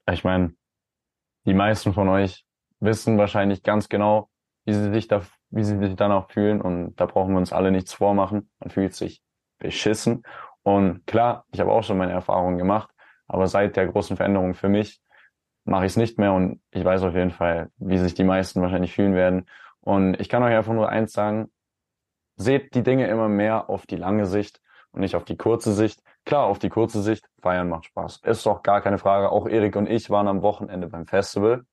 Ich 0.08 0.22
meine, 0.22 0.54
die 1.46 1.54
meisten 1.54 1.94
von 1.94 2.08
euch 2.08 2.44
wissen 2.78 3.18
wahrscheinlich 3.18 3.64
ganz 3.64 3.88
genau, 3.88 4.30
wie 4.66 4.74
sie 4.74 4.92
sich 4.92 5.08
da, 5.08 5.22
wie 5.50 5.64
sie 5.64 5.78
sich 5.78 5.96
danach 5.96 6.30
fühlen 6.30 6.60
und 6.60 6.94
da 6.94 7.06
brauchen 7.06 7.32
wir 7.32 7.38
uns 7.38 7.52
alle 7.52 7.72
nichts 7.72 7.92
vormachen. 7.92 8.50
Man 8.60 8.70
fühlt 8.70 8.94
sich 8.94 9.20
beschissen 9.58 10.22
und 10.62 11.04
klar, 11.08 11.44
ich 11.50 11.58
habe 11.58 11.72
auch 11.72 11.82
schon 11.82 11.98
meine 11.98 12.12
Erfahrungen 12.12 12.56
gemacht, 12.56 12.90
aber 13.26 13.48
seit 13.48 13.74
der 13.74 13.88
großen 13.88 14.16
Veränderung 14.16 14.54
für 14.54 14.68
mich 14.68 15.00
mache 15.68 15.86
ich 15.86 15.92
es 15.92 15.96
nicht 15.96 16.18
mehr 16.18 16.32
und 16.32 16.60
ich 16.70 16.84
weiß 16.84 17.02
auf 17.02 17.14
jeden 17.14 17.30
Fall, 17.30 17.70
wie 17.76 17.98
sich 17.98 18.14
die 18.14 18.24
meisten 18.24 18.60
wahrscheinlich 18.62 18.94
fühlen 18.94 19.14
werden. 19.14 19.46
Und 19.80 20.20
ich 20.20 20.28
kann 20.28 20.42
euch 20.42 20.54
einfach 20.54 20.72
nur 20.72 20.88
eins 20.88 21.12
sagen, 21.12 21.50
seht 22.36 22.74
die 22.74 22.82
Dinge 22.82 23.06
immer 23.08 23.28
mehr 23.28 23.68
auf 23.68 23.86
die 23.86 23.96
lange 23.96 24.26
Sicht 24.26 24.60
und 24.92 25.00
nicht 25.00 25.14
auf 25.14 25.24
die 25.24 25.36
kurze 25.36 25.72
Sicht. 25.72 26.02
Klar, 26.24 26.44
auf 26.44 26.58
die 26.58 26.68
kurze 26.68 27.02
Sicht, 27.02 27.28
feiern 27.40 27.68
macht 27.68 27.86
Spaß. 27.86 28.20
Ist 28.24 28.46
doch 28.46 28.62
gar 28.62 28.80
keine 28.80 28.98
Frage. 28.98 29.30
Auch 29.30 29.46
Erik 29.48 29.76
und 29.76 29.88
ich 29.88 30.10
waren 30.10 30.28
am 30.28 30.42
Wochenende 30.42 30.88
beim 30.88 31.06
Festival. 31.06 31.64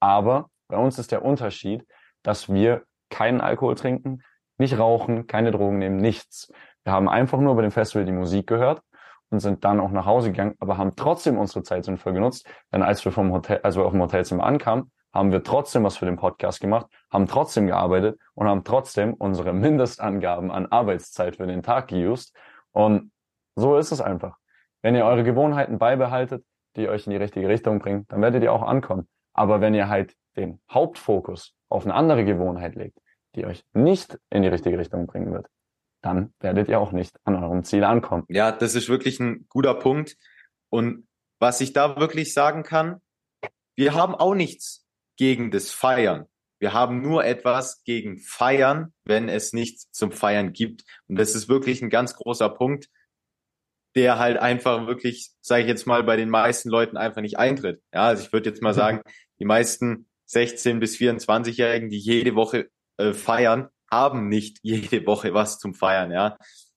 Aber 0.00 0.50
bei 0.68 0.76
uns 0.76 0.98
ist 0.98 1.12
der 1.12 1.24
Unterschied, 1.24 1.86
dass 2.22 2.52
wir 2.52 2.82
keinen 3.10 3.40
Alkohol 3.40 3.74
trinken, 3.74 4.22
nicht 4.58 4.78
rauchen, 4.78 5.26
keine 5.26 5.50
Drogen 5.50 5.78
nehmen, 5.78 5.96
nichts. 5.96 6.52
Wir 6.84 6.92
haben 6.92 7.08
einfach 7.08 7.38
nur 7.38 7.56
bei 7.56 7.62
dem 7.62 7.70
Festival 7.70 8.04
die 8.04 8.12
Musik 8.12 8.46
gehört 8.46 8.82
und 9.30 9.40
sind 9.40 9.64
dann 9.64 9.80
auch 9.80 9.90
nach 9.90 10.06
Hause 10.06 10.30
gegangen, 10.30 10.54
aber 10.58 10.76
haben 10.76 10.96
trotzdem 10.96 11.38
unsere 11.38 11.62
Zeit 11.62 11.84
sinnvoll 11.84 12.12
genutzt. 12.12 12.46
Denn 12.72 12.82
als 12.82 13.04
wir 13.04 13.12
vom 13.12 13.32
Hotel, 13.32 13.60
als 13.62 13.76
wir 13.76 13.84
auf 13.84 13.92
dem 13.92 14.02
Hotelzimmer 14.02 14.44
ankamen, 14.44 14.90
haben 15.12 15.32
wir 15.32 15.42
trotzdem 15.42 15.84
was 15.84 15.96
für 15.96 16.06
den 16.06 16.16
Podcast 16.16 16.60
gemacht, 16.60 16.86
haben 17.10 17.26
trotzdem 17.26 17.66
gearbeitet 17.66 18.18
und 18.34 18.46
haben 18.46 18.64
trotzdem 18.64 19.14
unsere 19.14 19.52
Mindestangaben 19.52 20.50
an 20.50 20.66
Arbeitszeit 20.66 21.36
für 21.36 21.46
den 21.46 21.62
Tag 21.62 21.88
geused. 21.88 22.34
Und 22.72 23.12
so 23.56 23.76
ist 23.76 23.92
es 23.92 24.00
einfach. 24.00 24.36
Wenn 24.82 24.94
ihr 24.94 25.04
eure 25.04 25.24
Gewohnheiten 25.24 25.78
beibehaltet, 25.78 26.44
die 26.76 26.88
euch 26.88 27.06
in 27.06 27.10
die 27.10 27.16
richtige 27.16 27.48
Richtung 27.48 27.80
bringen, 27.80 28.06
dann 28.08 28.22
werdet 28.22 28.42
ihr 28.42 28.52
auch 28.52 28.62
ankommen. 28.62 29.08
Aber 29.32 29.60
wenn 29.60 29.74
ihr 29.74 29.88
halt 29.88 30.14
den 30.36 30.60
Hauptfokus 30.70 31.54
auf 31.68 31.84
eine 31.84 31.94
andere 31.94 32.24
Gewohnheit 32.24 32.76
legt, 32.76 32.98
die 33.34 33.46
euch 33.46 33.64
nicht 33.72 34.18
in 34.30 34.42
die 34.42 34.48
richtige 34.48 34.78
Richtung 34.78 35.06
bringen 35.06 35.32
wird, 35.32 35.46
dann 36.02 36.32
werdet 36.40 36.68
ihr 36.68 36.80
auch 36.80 36.92
nicht 36.92 37.16
an 37.24 37.36
eurem 37.36 37.64
Ziel 37.64 37.84
ankommen. 37.84 38.24
Ja, 38.28 38.52
das 38.52 38.74
ist 38.74 38.88
wirklich 38.88 39.20
ein 39.20 39.46
guter 39.48 39.74
Punkt. 39.74 40.16
Und 40.70 41.06
was 41.38 41.60
ich 41.60 41.72
da 41.72 41.96
wirklich 41.96 42.32
sagen 42.34 42.62
kann, 42.62 43.00
wir 43.76 43.94
haben 43.94 44.14
auch 44.14 44.34
nichts 44.34 44.86
gegen 45.16 45.50
das 45.50 45.70
Feiern. 45.70 46.26
Wir 46.58 46.74
haben 46.74 47.00
nur 47.00 47.24
etwas 47.24 47.82
gegen 47.84 48.18
Feiern, 48.18 48.92
wenn 49.04 49.28
es 49.28 49.52
nichts 49.52 49.90
zum 49.90 50.12
Feiern 50.12 50.52
gibt. 50.52 50.84
Und 51.08 51.18
das 51.18 51.34
ist 51.34 51.48
wirklich 51.48 51.80
ein 51.80 51.88
ganz 51.88 52.14
großer 52.14 52.50
Punkt, 52.50 52.88
der 53.94 54.18
halt 54.18 54.38
einfach 54.38 54.86
wirklich, 54.86 55.32
sage 55.40 55.62
ich 55.62 55.68
jetzt 55.68 55.86
mal, 55.86 56.02
bei 56.04 56.16
den 56.16 56.28
meisten 56.28 56.68
Leuten 56.68 56.96
einfach 56.96 57.22
nicht 57.22 57.38
eintritt. 57.38 57.82
Ja, 57.92 58.08
also 58.08 58.22
ich 58.22 58.32
würde 58.32 58.50
jetzt 58.50 58.62
mal 58.62 58.74
sagen, 58.74 59.00
die 59.38 59.44
meisten 59.46 60.06
16 60.26 60.78
bis 60.78 60.96
24-Jährigen, 60.96 61.88
die 61.88 61.98
jede 61.98 62.34
Woche 62.34 62.68
äh, 62.98 63.14
feiern, 63.14 63.68
haben 63.92 64.28
nicht 64.28 64.58
jede 64.62 65.06
Woche 65.06 65.34
was 65.34 65.58
zum 65.58 65.74
Feiern, 65.74 66.10
ja. 66.10 66.36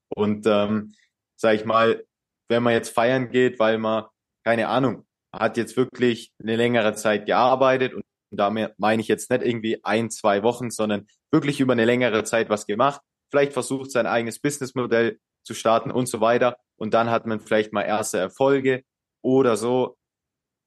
Und 0.10 0.46
ähm, 0.46 0.94
sag 1.36 1.56
ich 1.56 1.66
mal, 1.66 2.04
wenn 2.50 2.64
man 2.64 2.74
jetzt 2.74 2.94
feiern 2.94 3.30
geht, 3.30 3.60
weil 3.60 3.78
man, 3.78 4.06
keine 4.46 4.68
Ahnung, 4.68 5.06
hat 5.34 5.58
jetzt 5.58 5.76
wirklich 5.78 6.32
eine 6.40 6.56
längere 6.56 6.94
Zeit 6.94 7.26
gearbeitet 7.26 7.94
und 7.94 8.04
damit 8.30 8.78
meine 8.78 9.02
ich 9.02 9.08
jetzt 9.08 9.32
nicht 9.32 9.44
irgendwie 9.44 9.84
ein, 9.84 10.10
zwei 10.10 10.44
Wochen, 10.44 10.70
sondern 10.70 11.08
wirklich 11.32 11.60
über 11.60 11.74
eine 11.74 11.86
längere 11.86 12.24
Zeit 12.24 12.50
was 12.50 12.68
gemacht, 12.68 13.02
vielleicht 13.32 13.54
versucht 13.54 13.92
sein 13.92 14.06
eigenes 14.06 14.40
Businessmodell 14.40 15.20
zu 15.44 15.56
starten 15.56 15.90
und 15.90 16.08
so 16.08 16.22
weiter. 16.22 16.58
Und 16.78 16.94
dann 16.94 17.10
hat 17.10 17.26
man 17.26 17.40
vielleicht 17.40 17.74
mal 17.74 17.82
erste 17.82 18.20
Erfolge 18.20 18.84
oder 19.24 19.58
so, 19.58 19.98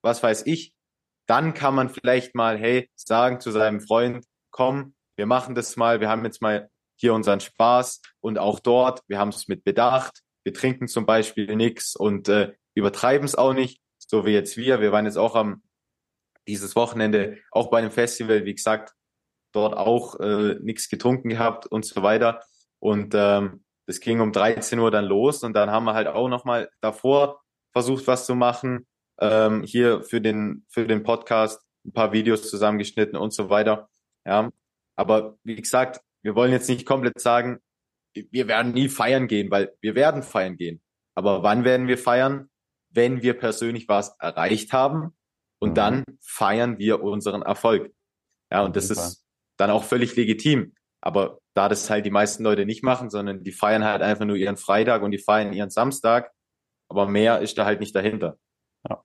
was 0.03 0.23
weiß 0.23 0.47
ich, 0.47 0.73
dann 1.29 1.55
kann 1.55 1.75
man 1.75 1.91
vielleicht 1.91 2.35
mal, 2.35 2.59
hey, 2.59 2.91
sagen 2.97 3.41
zu 3.41 3.51
seinem 3.53 3.81
Freund, 3.81 4.25
komm, 4.51 4.96
wir 5.17 5.27
machen 5.27 5.55
das 5.55 5.77
mal, 5.77 6.01
wir 6.01 6.09
haben 6.09 6.25
jetzt 6.25 6.43
mal 6.43 6.71
hier 6.97 7.15
unseren 7.15 7.41
Spaß 7.41 8.03
und 8.21 8.39
auch 8.39 8.61
dort, 8.61 9.03
wir 9.09 9.19
haben 9.19 9.29
es 9.29 9.49
mit 9.49 9.65
Bedacht, 9.65 10.23
wir 10.45 10.55
trinken 10.55 10.89
zum 10.89 11.07
Beispiel 11.07 11.57
nichts 11.57 11.97
und 11.97 12.29
äh, 12.29 12.53
übertreiben 12.75 13.25
es 13.25 13.35
auch 13.35 13.53
nicht, 13.53 13.81
so 13.99 14.25
wie 14.25 14.33
jetzt 14.33 14.57
wir. 14.57 14.81
Wir 14.81 14.93
waren 14.93 15.05
jetzt 15.05 15.19
auch 15.19 15.35
am 15.35 15.63
dieses 16.47 16.77
Wochenende 16.77 17.39
auch 17.51 17.71
bei 17.71 17.79
einem 17.79 17.91
Festival, 17.91 18.45
wie 18.45 18.55
gesagt, 18.55 18.95
dort 19.53 19.77
auch 19.77 20.21
äh, 20.21 20.57
nichts 20.61 20.89
getrunken 20.89 21.31
gehabt 21.31 21.67
und 21.67 21.85
so 21.85 22.03
weiter. 22.03 22.41
Und 22.79 23.15
ähm, 23.17 23.65
das 23.87 24.01
ging 24.01 24.21
um 24.21 24.33
13 24.33 24.79
Uhr 24.79 24.91
dann 24.91 25.05
los 25.05 25.43
und 25.43 25.55
dann 25.55 25.71
haben 25.71 25.85
wir 25.85 25.95
halt 25.95 26.09
auch 26.09 26.29
nochmal 26.29 26.69
davor 26.81 27.41
versucht, 27.73 28.07
was 28.07 28.27
zu 28.27 28.35
machen. 28.35 28.87
Ähm, 29.19 29.63
hier 29.63 30.03
für 30.03 30.21
den, 30.21 30.67
für 30.69 30.87
den 30.87 31.03
Podcast 31.03 31.63
ein 31.85 31.93
paar 31.93 32.13
Videos 32.13 32.49
zusammengeschnitten 32.51 33.17
und 33.17 33.33
so 33.33 33.49
weiter. 33.49 33.89
Ja, 34.27 34.51
aber 34.97 35.39
wie 35.45 35.57
gesagt, 35.57 36.01
wir 36.23 36.35
wollen 36.35 36.53
jetzt 36.53 36.69
nicht 36.69 36.87
komplett 36.87 37.21
sagen, 37.21 37.61
wir 38.15 38.49
werden 38.49 38.73
nie 38.73 38.89
feiern 38.89 39.29
gehen, 39.29 39.51
weil 39.51 39.75
wir 39.81 39.95
werden 39.95 40.23
feiern 40.23 40.57
gehen. 40.57 40.83
Aber 41.15 41.43
wann 41.43 41.65
werden 41.65 41.87
wir 41.87 41.99
feiern? 41.99 42.51
Wenn 42.91 43.23
wir 43.23 43.39
persönlich 43.39 43.89
was 43.89 44.17
erreicht 44.19 44.73
haben 44.73 45.17
und 45.59 45.71
mhm. 45.71 45.75
dann 45.75 46.05
feiern 46.23 46.79
wir 46.79 47.03
unseren 47.03 47.43
Erfolg. 47.43 47.93
Ja, 48.51 48.65
und 48.65 48.77
das 48.77 48.91
ist 48.91 49.25
dann 49.57 49.71
auch 49.71 49.85
völlig 49.85 50.17
legitim. 50.17 50.75
Aber 51.01 51.41
da 51.55 51.69
das 51.69 51.89
halt 51.91 52.07
die 52.07 52.11
meisten 52.11 52.43
Leute 52.43 52.67
nicht 52.67 52.83
machen, 52.83 53.11
sondern 53.11 53.45
die 53.45 53.53
feiern 53.53 53.85
halt 53.85 54.03
einfach 54.03 54.25
nur 54.25 54.37
ihren 54.37 54.57
Freitag 54.57 55.03
und 55.03 55.11
die 55.11 55.19
feiern 55.19 55.53
ihren 55.53 55.71
Samstag, 55.71 56.33
aber 56.89 57.07
mehr 57.07 57.41
ist 57.41 57.59
da 57.59 57.65
halt 57.65 57.81
nicht 57.81 57.95
dahinter. 57.95 58.39
Ja. 58.89 59.03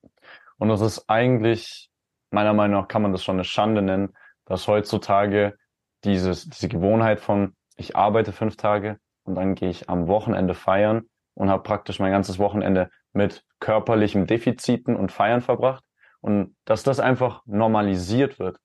Und 0.58 0.68
das 0.68 0.80
ist 0.80 1.08
eigentlich, 1.08 1.90
meiner 2.30 2.54
Meinung 2.54 2.80
nach 2.80 2.88
kann 2.88 3.02
man 3.02 3.12
das 3.12 3.24
schon 3.24 3.36
eine 3.36 3.44
Schande 3.44 3.82
nennen, 3.82 4.16
dass 4.44 4.68
heutzutage 4.68 5.56
dieses, 6.04 6.48
diese 6.48 6.68
Gewohnheit 6.68 7.20
von, 7.20 7.54
ich 7.76 7.96
arbeite 7.96 8.32
fünf 8.32 8.56
Tage 8.56 8.98
und 9.24 9.34
dann 9.36 9.54
gehe 9.54 9.70
ich 9.70 9.88
am 9.88 10.08
Wochenende 10.08 10.54
feiern 10.54 11.02
und 11.34 11.50
habe 11.50 11.62
praktisch 11.62 11.98
mein 12.00 12.12
ganzes 12.12 12.38
Wochenende 12.38 12.90
mit 13.12 13.44
körperlichen 13.60 14.26
Defiziten 14.26 14.96
und 14.96 15.12
Feiern 15.12 15.40
verbracht. 15.40 15.84
Und 16.20 16.56
dass 16.64 16.82
das 16.82 17.00
einfach 17.00 17.42
normalisiert 17.46 18.38
wird 18.38 18.58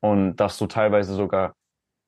und 0.00 0.36
dass 0.36 0.58
du 0.58 0.66
teilweise 0.66 1.14
sogar 1.14 1.54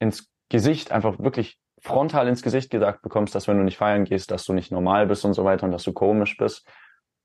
ins 0.01 0.29
Gesicht 0.49 0.93
einfach 0.93 1.19
wirklich 1.19 1.59
frontal 1.81 2.27
ins 2.27 2.43
Gesicht 2.43 2.71
gesagt 2.71 3.03
bekommst, 3.03 3.35
dass 3.35 3.47
wenn 3.47 3.59
du 3.59 3.65
nicht 3.65 3.77
feiern 3.77 4.05
gehst, 4.05 4.31
dass 4.31 4.45
du 4.45 4.53
nicht 4.53 4.73
normal 4.73 5.07
bist 5.07 5.25
und 5.25 5.35
so 5.35 5.45
weiter 5.45 5.65
und 5.65 5.73
dass 5.73 5.85
du 5.85 5.93
komisch 5.93 6.37
bist. 6.37 6.67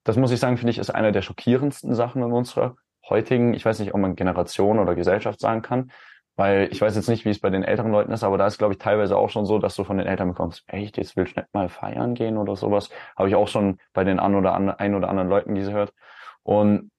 Das 0.03 0.17
muss 0.17 0.31
ich 0.31 0.39
sagen, 0.39 0.57
finde 0.57 0.71
ich, 0.71 0.77
ist 0.77 0.89
einer 0.89 1.11
der 1.11 1.21
schockierendsten 1.21 1.95
Sachen 1.95 2.21
in 2.21 2.31
unserer 2.31 2.75
heutigen, 3.09 3.53
ich 3.53 3.65
weiß 3.65 3.79
nicht, 3.79 3.93
ob 3.93 4.01
man 4.01 4.15
Generation 4.15 4.79
oder 4.79 4.95
Gesellschaft 4.95 5.39
sagen 5.39 5.61
kann, 5.61 5.91
weil 6.35 6.69
ich 6.71 6.81
weiß 6.81 6.95
jetzt 6.95 7.09
nicht, 7.09 7.25
wie 7.25 7.29
es 7.29 7.39
bei 7.39 7.49
den 7.49 7.63
älteren 7.63 7.91
Leuten 7.91 8.11
ist, 8.11 8.23
aber 8.23 8.37
da 8.37 8.47
ist, 8.47 8.57
glaube 8.57 8.73
ich, 8.73 8.79
teilweise 8.79 9.17
auch 9.17 9.29
schon 9.29 9.45
so, 9.45 9.59
dass 9.59 9.75
du 9.75 9.83
von 9.83 9.97
den 9.97 10.07
Eltern 10.07 10.29
bekommst, 10.29 10.63
echt, 10.67 10.97
jetzt 10.97 11.15
willst 11.15 11.35
du 11.35 11.41
nicht 11.41 11.53
mal 11.53 11.69
feiern 11.69 12.15
gehen 12.15 12.37
oder 12.37 12.55
sowas. 12.55 12.89
Habe 13.15 13.29
ich 13.29 13.35
auch 13.35 13.47
schon 13.47 13.79
bei 13.93 14.03
den 14.03 14.19
ein 14.19 14.35
oder, 14.35 14.53
anderen, 14.53 14.79
ein 14.79 14.95
oder 14.95 15.09
anderen 15.09 15.29
Leuten 15.29 15.55
gehört. 15.55 15.93
Und 16.41 16.91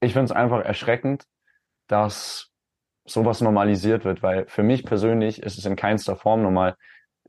ich 0.00 0.14
finde 0.14 0.26
es 0.26 0.32
einfach 0.32 0.64
erschreckend, 0.64 1.24
dass 1.88 2.50
sowas 3.04 3.40
normalisiert 3.40 4.04
wird, 4.04 4.22
weil 4.22 4.46
für 4.46 4.62
mich 4.62 4.84
persönlich 4.84 5.42
ist 5.42 5.58
es 5.58 5.66
in 5.66 5.76
keinster 5.76 6.16
Form 6.16 6.42
normal, 6.42 6.76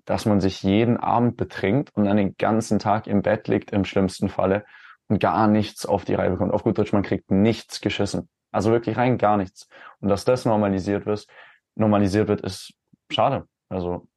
dass 0.05 0.25
man 0.25 0.39
sich 0.39 0.63
jeden 0.63 0.97
Abend 0.97 1.37
betrinkt 1.37 1.89
und 1.95 2.05
dann 2.05 2.17
den 2.17 2.35
ganzen 2.37 2.79
Tag 2.79 3.07
im 3.07 3.21
Bett 3.21 3.47
liegt, 3.47 3.71
im 3.71 3.85
schlimmsten 3.85 4.29
Falle, 4.29 4.65
und 5.07 5.19
gar 5.19 5.47
nichts 5.47 5.85
auf 5.85 6.05
die 6.05 6.13
Reihe 6.13 6.31
bekommt. 6.31 6.53
Auf 6.53 6.63
gut 6.63 6.77
Deutsch, 6.77 6.93
man 6.93 7.03
kriegt 7.03 7.29
nichts 7.31 7.81
geschissen. 7.81 8.29
Also 8.51 8.71
wirklich 8.71 8.97
rein 8.97 9.17
gar 9.17 9.37
nichts. 9.37 9.67
Und 9.99 10.09
dass 10.09 10.25
das 10.25 10.45
normalisiert 10.45 11.05
wird, 11.05 11.25
normalisiert 11.75 12.27
wird, 12.27 12.41
ist 12.41 12.73
schade. 13.11 13.47
Also 13.69 14.07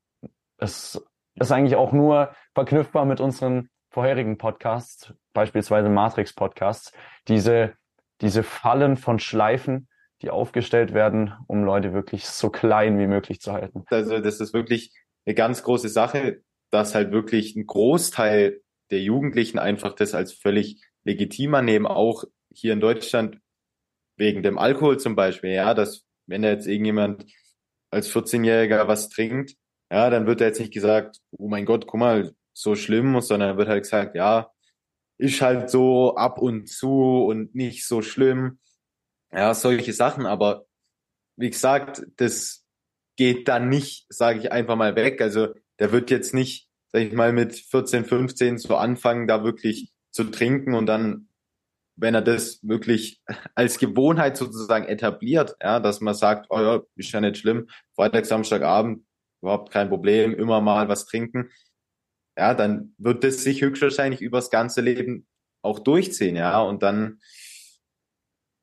es 0.58 1.00
ist 1.36 1.52
eigentlich 1.52 1.76
auch 1.76 1.92
nur 1.92 2.34
verknüpfbar 2.54 3.04
mit 3.04 3.20
unseren 3.20 3.68
vorherigen 3.90 4.38
Podcasts, 4.38 5.14
beispielsweise 5.32 5.88
Matrix-Podcasts, 5.88 6.92
diese, 7.28 7.74
diese 8.20 8.42
Fallen 8.42 8.96
von 8.96 9.18
Schleifen, 9.18 9.88
die 10.22 10.30
aufgestellt 10.30 10.94
werden, 10.94 11.34
um 11.46 11.64
Leute 11.64 11.92
wirklich 11.92 12.26
so 12.26 12.50
klein 12.50 12.98
wie 12.98 13.06
möglich 13.06 13.40
zu 13.40 13.52
halten. 13.52 13.84
Also 13.86 14.18
das 14.18 14.40
ist 14.40 14.52
wirklich 14.52 14.92
eine 15.26 15.34
ganz 15.34 15.62
große 15.62 15.88
Sache, 15.88 16.42
dass 16.70 16.94
halt 16.94 17.12
wirklich 17.12 17.54
ein 17.56 17.66
Großteil 17.66 18.60
der 18.90 19.00
Jugendlichen 19.00 19.58
einfach 19.58 19.94
das 19.94 20.14
als 20.14 20.32
völlig 20.32 20.82
legitimer 21.04 21.62
nehmen, 21.62 21.86
auch 21.86 22.24
hier 22.52 22.72
in 22.72 22.80
Deutschland 22.80 23.38
wegen 24.16 24.42
dem 24.42 24.58
Alkohol 24.58 24.98
zum 24.98 25.16
Beispiel, 25.16 25.50
ja, 25.50 25.74
dass 25.74 26.04
wenn 26.26 26.42
da 26.42 26.50
jetzt 26.50 26.66
irgendjemand 26.66 27.26
als 27.90 28.10
14-Jähriger 28.10 28.88
was 28.88 29.08
trinkt, 29.08 29.54
ja, 29.90 30.10
dann 30.10 30.26
wird 30.26 30.40
da 30.40 30.46
jetzt 30.46 30.60
nicht 30.60 30.72
gesagt, 30.72 31.18
oh 31.32 31.48
mein 31.48 31.66
Gott, 31.66 31.86
guck 31.86 32.00
mal, 32.00 32.34
so 32.52 32.76
schlimm, 32.76 33.20
sondern 33.20 33.56
wird 33.56 33.68
halt 33.68 33.82
gesagt, 33.82 34.14
ja, 34.14 34.50
ist 35.18 35.40
halt 35.40 35.70
so 35.70 36.16
ab 36.16 36.38
und 36.38 36.68
zu 36.68 37.24
und 37.24 37.54
nicht 37.54 37.86
so 37.86 38.02
schlimm. 38.02 38.58
Ja, 39.32 39.54
solche 39.54 39.92
Sachen, 39.92 40.26
aber 40.26 40.66
wie 41.36 41.50
gesagt, 41.50 42.02
das 42.16 42.64
geht 43.16 43.48
dann 43.48 43.68
nicht, 43.68 44.06
sage 44.08 44.38
ich 44.40 44.52
einfach 44.52 44.76
mal 44.76 44.96
weg. 44.96 45.20
Also 45.20 45.48
der 45.78 45.92
wird 45.92 46.10
jetzt 46.10 46.34
nicht, 46.34 46.68
sag 46.92 47.02
ich 47.02 47.12
mal, 47.12 47.32
mit 47.32 47.54
14, 47.54 48.04
15 48.04 48.58
so 48.58 48.76
anfangen, 48.76 49.26
da 49.26 49.44
wirklich 49.44 49.92
zu 50.10 50.24
trinken 50.24 50.74
und 50.74 50.86
dann, 50.86 51.28
wenn 51.96 52.14
er 52.14 52.22
das 52.22 52.60
wirklich 52.62 53.20
als 53.54 53.78
Gewohnheit 53.78 54.36
sozusagen 54.36 54.86
etabliert, 54.86 55.56
ja, 55.62 55.80
dass 55.80 56.00
man 56.00 56.14
sagt, 56.14 56.46
oh 56.50 56.60
ja, 56.60 56.82
ist 56.96 57.12
ja 57.12 57.20
nicht 57.20 57.38
schlimm, 57.38 57.68
Freitag, 57.94 58.26
Samstagabend, 58.26 59.04
überhaupt 59.42 59.72
kein 59.72 59.88
Problem, 59.88 60.34
immer 60.34 60.60
mal 60.60 60.88
was 60.88 61.06
trinken, 61.06 61.50
ja, 62.36 62.54
dann 62.54 62.94
wird 62.98 63.24
das 63.24 63.42
sich 63.42 63.62
höchstwahrscheinlich 63.62 64.20
übers 64.20 64.50
ganze 64.50 64.80
Leben 64.80 65.26
auch 65.62 65.78
durchziehen, 65.78 66.36
ja, 66.36 66.60
und 66.60 66.82
dann 66.82 67.20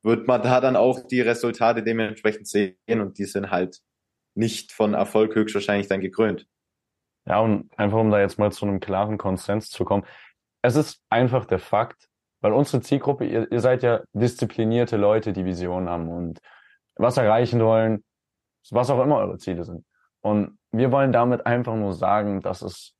wird 0.04 0.28
man 0.28 0.42
da 0.42 0.60
dann 0.62 0.76
auch 0.76 1.08
die 1.08 1.22
Resultate 1.22 1.84
dementsprechend 1.84 2.48
sehen 2.48 2.76
und 2.88 3.18
die 3.18 3.26
sind 3.26 3.52
halt 3.52 3.80
nicht 4.36 4.72
von 4.72 4.94
Erfolg 4.94 5.36
höchstwahrscheinlich 5.36 5.88
dann 5.88 6.02
gekrönt. 6.02 6.48
Ja, 7.26 7.40
und 7.40 7.70
einfach 7.78 8.00
um 8.00 8.10
da 8.10 8.20
jetzt 8.20 8.40
mal 8.40 8.52
zu 8.52 8.66
einem 8.66 8.80
klaren 8.80 9.18
Konsens 9.18 9.70
zu 9.70 9.86
kommen. 9.86 10.06
Es 10.64 10.76
ist 10.76 11.04
einfach 11.10 11.46
der 11.46 11.60
Fakt, 11.60 12.10
weil 12.42 12.54
unsere 12.54 12.82
Zielgruppe, 12.82 13.26
ihr, 13.26 13.52
ihr 13.52 13.60
seid 13.60 13.84
ja 13.84 14.02
disziplinierte 14.14 14.98
Leute, 14.98 15.34
die 15.34 15.46
Visionen 15.46 15.90
haben 15.90 16.10
und 16.10 16.40
was 16.96 17.18
erreichen 17.18 17.62
wollen, 17.62 18.04
was 18.70 18.90
auch 18.90 19.02
immer 19.02 19.18
eure 19.18 19.38
Ziele 19.38 19.64
sind. 19.64 19.86
Und 20.22 20.60
wir 20.72 20.92
wollen 20.92 21.12
damit 21.12 21.46
einfach 21.46 21.76
nur 21.76 21.94
sagen, 21.94 22.42
dass 22.42 22.62
es 22.62 22.96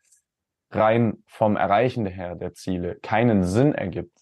rein 0.72 1.24
vom 1.28 1.56
Erreichen 1.56 2.06
her 2.06 2.36
der 2.36 2.54
Ziele 2.54 2.96
keinen 3.02 3.44
Sinn 3.44 3.76
ergibt, 3.76 4.18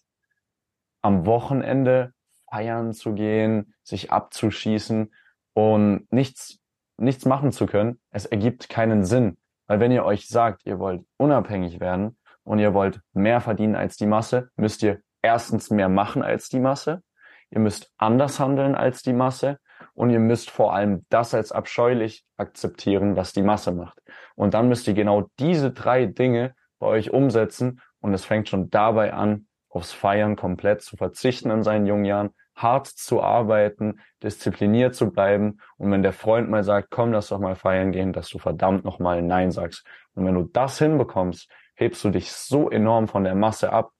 am 1.02 1.26
Wochenende 1.26 2.12
feiern 2.50 2.92
zu 2.92 3.14
gehen, 3.14 3.74
sich 3.82 4.10
abzuschießen 4.10 5.12
und 5.54 6.12
nichts, 6.12 6.58
nichts 6.96 7.24
machen 7.24 7.52
zu 7.52 7.66
können. 7.66 8.00
Es 8.10 8.26
ergibt 8.26 8.68
keinen 8.68 9.04
Sinn. 9.04 9.38
Weil 9.66 9.80
wenn 9.80 9.92
ihr 9.92 10.04
euch 10.04 10.28
sagt, 10.28 10.66
ihr 10.66 10.78
wollt 10.78 11.04
unabhängig 11.16 11.80
werden 11.80 12.18
und 12.42 12.58
ihr 12.58 12.74
wollt 12.74 13.00
mehr 13.12 13.40
verdienen 13.40 13.76
als 13.76 13.96
die 13.96 14.06
Masse, 14.06 14.50
müsst 14.56 14.82
ihr 14.82 15.00
erstens 15.22 15.70
mehr 15.70 15.88
machen 15.88 16.22
als 16.22 16.48
die 16.48 16.60
Masse. 16.60 17.02
Ihr 17.50 17.60
müsst 17.60 17.92
anders 17.98 18.38
handeln 18.38 18.74
als 18.74 19.02
die 19.02 19.12
Masse 19.12 19.58
und 19.94 20.10
ihr 20.10 20.20
müsst 20.20 20.50
vor 20.50 20.74
allem 20.74 21.04
das 21.08 21.34
als 21.34 21.52
abscheulich 21.52 22.24
akzeptieren, 22.36 23.16
was 23.16 23.32
die 23.32 23.42
Masse 23.42 23.72
macht. 23.72 23.98
Und 24.34 24.54
dann 24.54 24.68
müsst 24.68 24.86
ihr 24.86 24.94
genau 24.94 25.28
diese 25.38 25.72
drei 25.72 26.06
Dinge 26.06 26.54
bei 26.78 26.86
euch 26.86 27.10
umsetzen 27.10 27.80
und 28.00 28.14
es 28.14 28.24
fängt 28.24 28.48
schon 28.48 28.70
dabei 28.70 29.12
an, 29.12 29.46
aufs 29.68 29.92
Feiern 29.92 30.36
komplett 30.36 30.82
zu 30.82 30.96
verzichten 30.96 31.50
in 31.50 31.62
seinen 31.62 31.86
jungen 31.86 32.04
Jahren, 32.04 32.30
hart 32.54 32.86
zu 32.86 33.22
arbeiten, 33.22 34.00
diszipliniert 34.22 34.94
zu 34.94 35.10
bleiben 35.10 35.60
und 35.76 35.90
wenn 35.90 36.02
der 36.02 36.12
Freund 36.12 36.50
mal 36.50 36.64
sagt, 36.64 36.90
komm, 36.90 37.12
lass 37.12 37.28
doch 37.28 37.38
mal 37.38 37.54
feiern 37.54 37.92
gehen, 37.92 38.12
dass 38.12 38.28
du 38.28 38.38
verdammt 38.38 38.84
nochmal 38.84 39.22
Nein 39.22 39.50
sagst. 39.50 39.86
Und 40.14 40.26
wenn 40.26 40.34
du 40.34 40.44
das 40.44 40.78
hinbekommst, 40.78 41.50
hebst 41.74 42.04
du 42.04 42.10
dich 42.10 42.32
so 42.32 42.68
enorm 42.68 43.08
von 43.08 43.24
der 43.24 43.34
Masse 43.34 43.72
ab, 43.72 43.92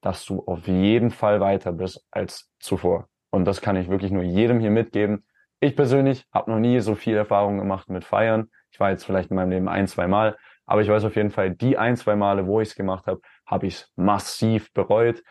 dass 0.00 0.24
du 0.24 0.42
auf 0.46 0.66
jeden 0.66 1.10
Fall 1.10 1.40
weiter 1.40 1.72
bist 1.72 2.04
als 2.10 2.50
zuvor. 2.58 3.08
Und 3.30 3.44
das 3.44 3.60
kann 3.60 3.76
ich 3.76 3.88
wirklich 3.88 4.10
nur 4.10 4.22
jedem 4.22 4.60
hier 4.60 4.70
mitgeben. 4.70 5.24
Ich 5.60 5.76
persönlich 5.76 6.26
habe 6.32 6.50
noch 6.50 6.58
nie 6.58 6.80
so 6.80 6.94
viel 6.94 7.16
Erfahrung 7.16 7.58
gemacht 7.58 7.88
mit 7.88 8.04
Feiern. 8.04 8.50
Ich 8.72 8.80
war 8.80 8.90
jetzt 8.90 9.04
vielleicht 9.04 9.30
in 9.30 9.36
meinem 9.36 9.50
Leben 9.50 9.68
ein, 9.68 9.86
zwei 9.86 10.06
Mal, 10.06 10.36
aber 10.66 10.80
ich 10.82 10.88
weiß 10.88 11.04
auf 11.04 11.16
jeden 11.16 11.30
Fall, 11.30 11.50
die 11.50 11.76
ein, 11.76 11.96
zwei 11.96 12.16
Male, 12.16 12.46
wo 12.46 12.60
ich 12.60 12.70
es 12.70 12.74
gemacht 12.76 13.06
habe, 13.06 13.20
habe 13.46 13.66
ich 13.66 13.74
es 13.74 13.92
massiv 13.96 14.72
bereut. 14.72 15.22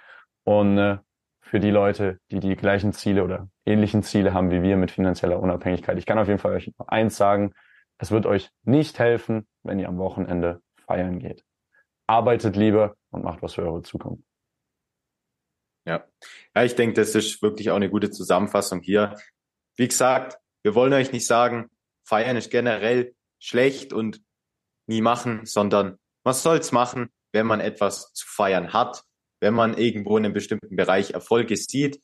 Und 0.44 0.78
äh, 0.78 0.98
für 1.42 1.60
die 1.60 1.72
Leute, 1.72 2.20
die 2.30 2.40
die 2.40 2.56
gleichen 2.56 2.94
Ziele 2.94 3.24
oder 3.24 3.50
ähnlichen 3.66 4.04
Ziele 4.04 4.34
haben 4.34 4.52
wie 4.52 4.62
wir 4.62 4.78
mit 4.78 4.92
finanzieller 4.92 5.40
Unabhängigkeit, 5.40 5.98
ich 5.98 6.06
kann 6.06 6.20
auf 6.20 6.28
jeden 6.28 6.40
Fall 6.40 6.54
euch 6.54 6.72
eins 6.86 7.18
sagen, 7.18 7.54
es 7.98 8.12
wird 8.12 8.26
euch 8.26 8.52
nicht 8.64 9.00
helfen, 9.00 9.48
wenn 9.64 9.80
ihr 9.80 9.90
am 9.90 9.98
Wochenende 9.98 10.62
feiern 10.86 11.20
geht. 11.20 11.44
Arbeitet 12.06 12.56
lieber 12.56 12.96
und 13.10 13.24
macht 13.24 13.42
was 13.42 13.56
für 13.56 13.64
eure 13.64 13.82
Zukunft. 13.82 14.29
Ja. 15.86 16.06
ja, 16.56 16.64
ich 16.64 16.76
denke, 16.76 16.96
das 16.96 17.16
ist 17.16 17.42
wirklich 17.42 17.72
auch 17.72 17.76
eine 17.76 17.90
gute 17.90 18.12
Zusammenfassung 18.12 18.82
hier. 18.82 19.16
Wie 19.76 19.88
gesagt, 19.88 20.38
wir 20.64 20.76
wollen 20.76 20.94
euch 20.94 21.12
nicht 21.12 21.26
sagen, 21.26 21.70
feiern 22.04 22.38
ist 22.38 22.52
generell 22.52 23.16
schlecht 23.40 23.94
und 23.94 24.22
nie 24.88 25.02
machen, 25.02 25.46
sondern 25.46 25.98
man 26.24 26.34
soll's 26.34 26.72
machen, 26.72 27.10
wenn 27.32 27.48
man 27.48 27.60
etwas 27.60 28.12
zu 28.14 28.28
feiern 28.28 28.74
hat, 28.74 29.04
wenn 29.40 29.54
man 29.54 29.78
irgendwo 29.78 30.18
in 30.18 30.26
einem 30.26 30.34
bestimmten 30.34 30.76
Bereich 30.76 31.12
Erfolge 31.12 31.56
sieht, 31.56 32.02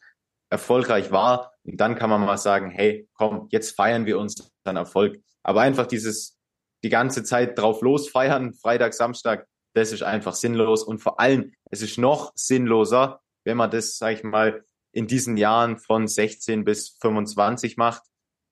erfolgreich 0.50 1.12
war, 1.12 1.54
und 1.64 1.78
dann 1.78 1.96
kann 1.96 2.10
man 2.10 2.22
mal 2.22 2.38
sagen, 2.38 2.70
hey, 2.70 3.10
komm, 3.14 3.48
jetzt 3.52 3.76
feiern 3.76 4.06
wir 4.06 4.20
uns 4.20 4.40
unseren 4.40 4.78
Erfolg. 4.78 5.20
Aber 5.44 5.62
einfach 5.62 5.88
dieses, 5.88 6.38
die 6.84 6.90
ganze 6.90 7.24
Zeit 7.24 7.58
drauf 7.58 7.82
losfeiern, 7.82 8.54
Freitag, 8.54 8.94
Samstag, 8.94 9.48
das 9.74 9.92
ist 9.92 10.04
einfach 10.04 10.36
sinnlos. 10.36 10.84
Und 10.84 11.00
vor 11.00 11.20
allem, 11.20 11.54
es 11.72 11.82
ist 11.82 11.98
noch 11.98 12.32
sinnloser, 12.36 13.22
wenn 13.46 13.58
man 13.58 13.72
das, 13.72 13.98
sag 13.98 14.16
ich 14.16 14.24
mal, 14.24 14.66
in 14.92 15.08
diesen 15.08 15.38
Jahren 15.38 15.78
von 15.78 16.08
16 16.08 16.66
bis 16.66 16.98
25 17.02 17.78
macht, 17.78 18.04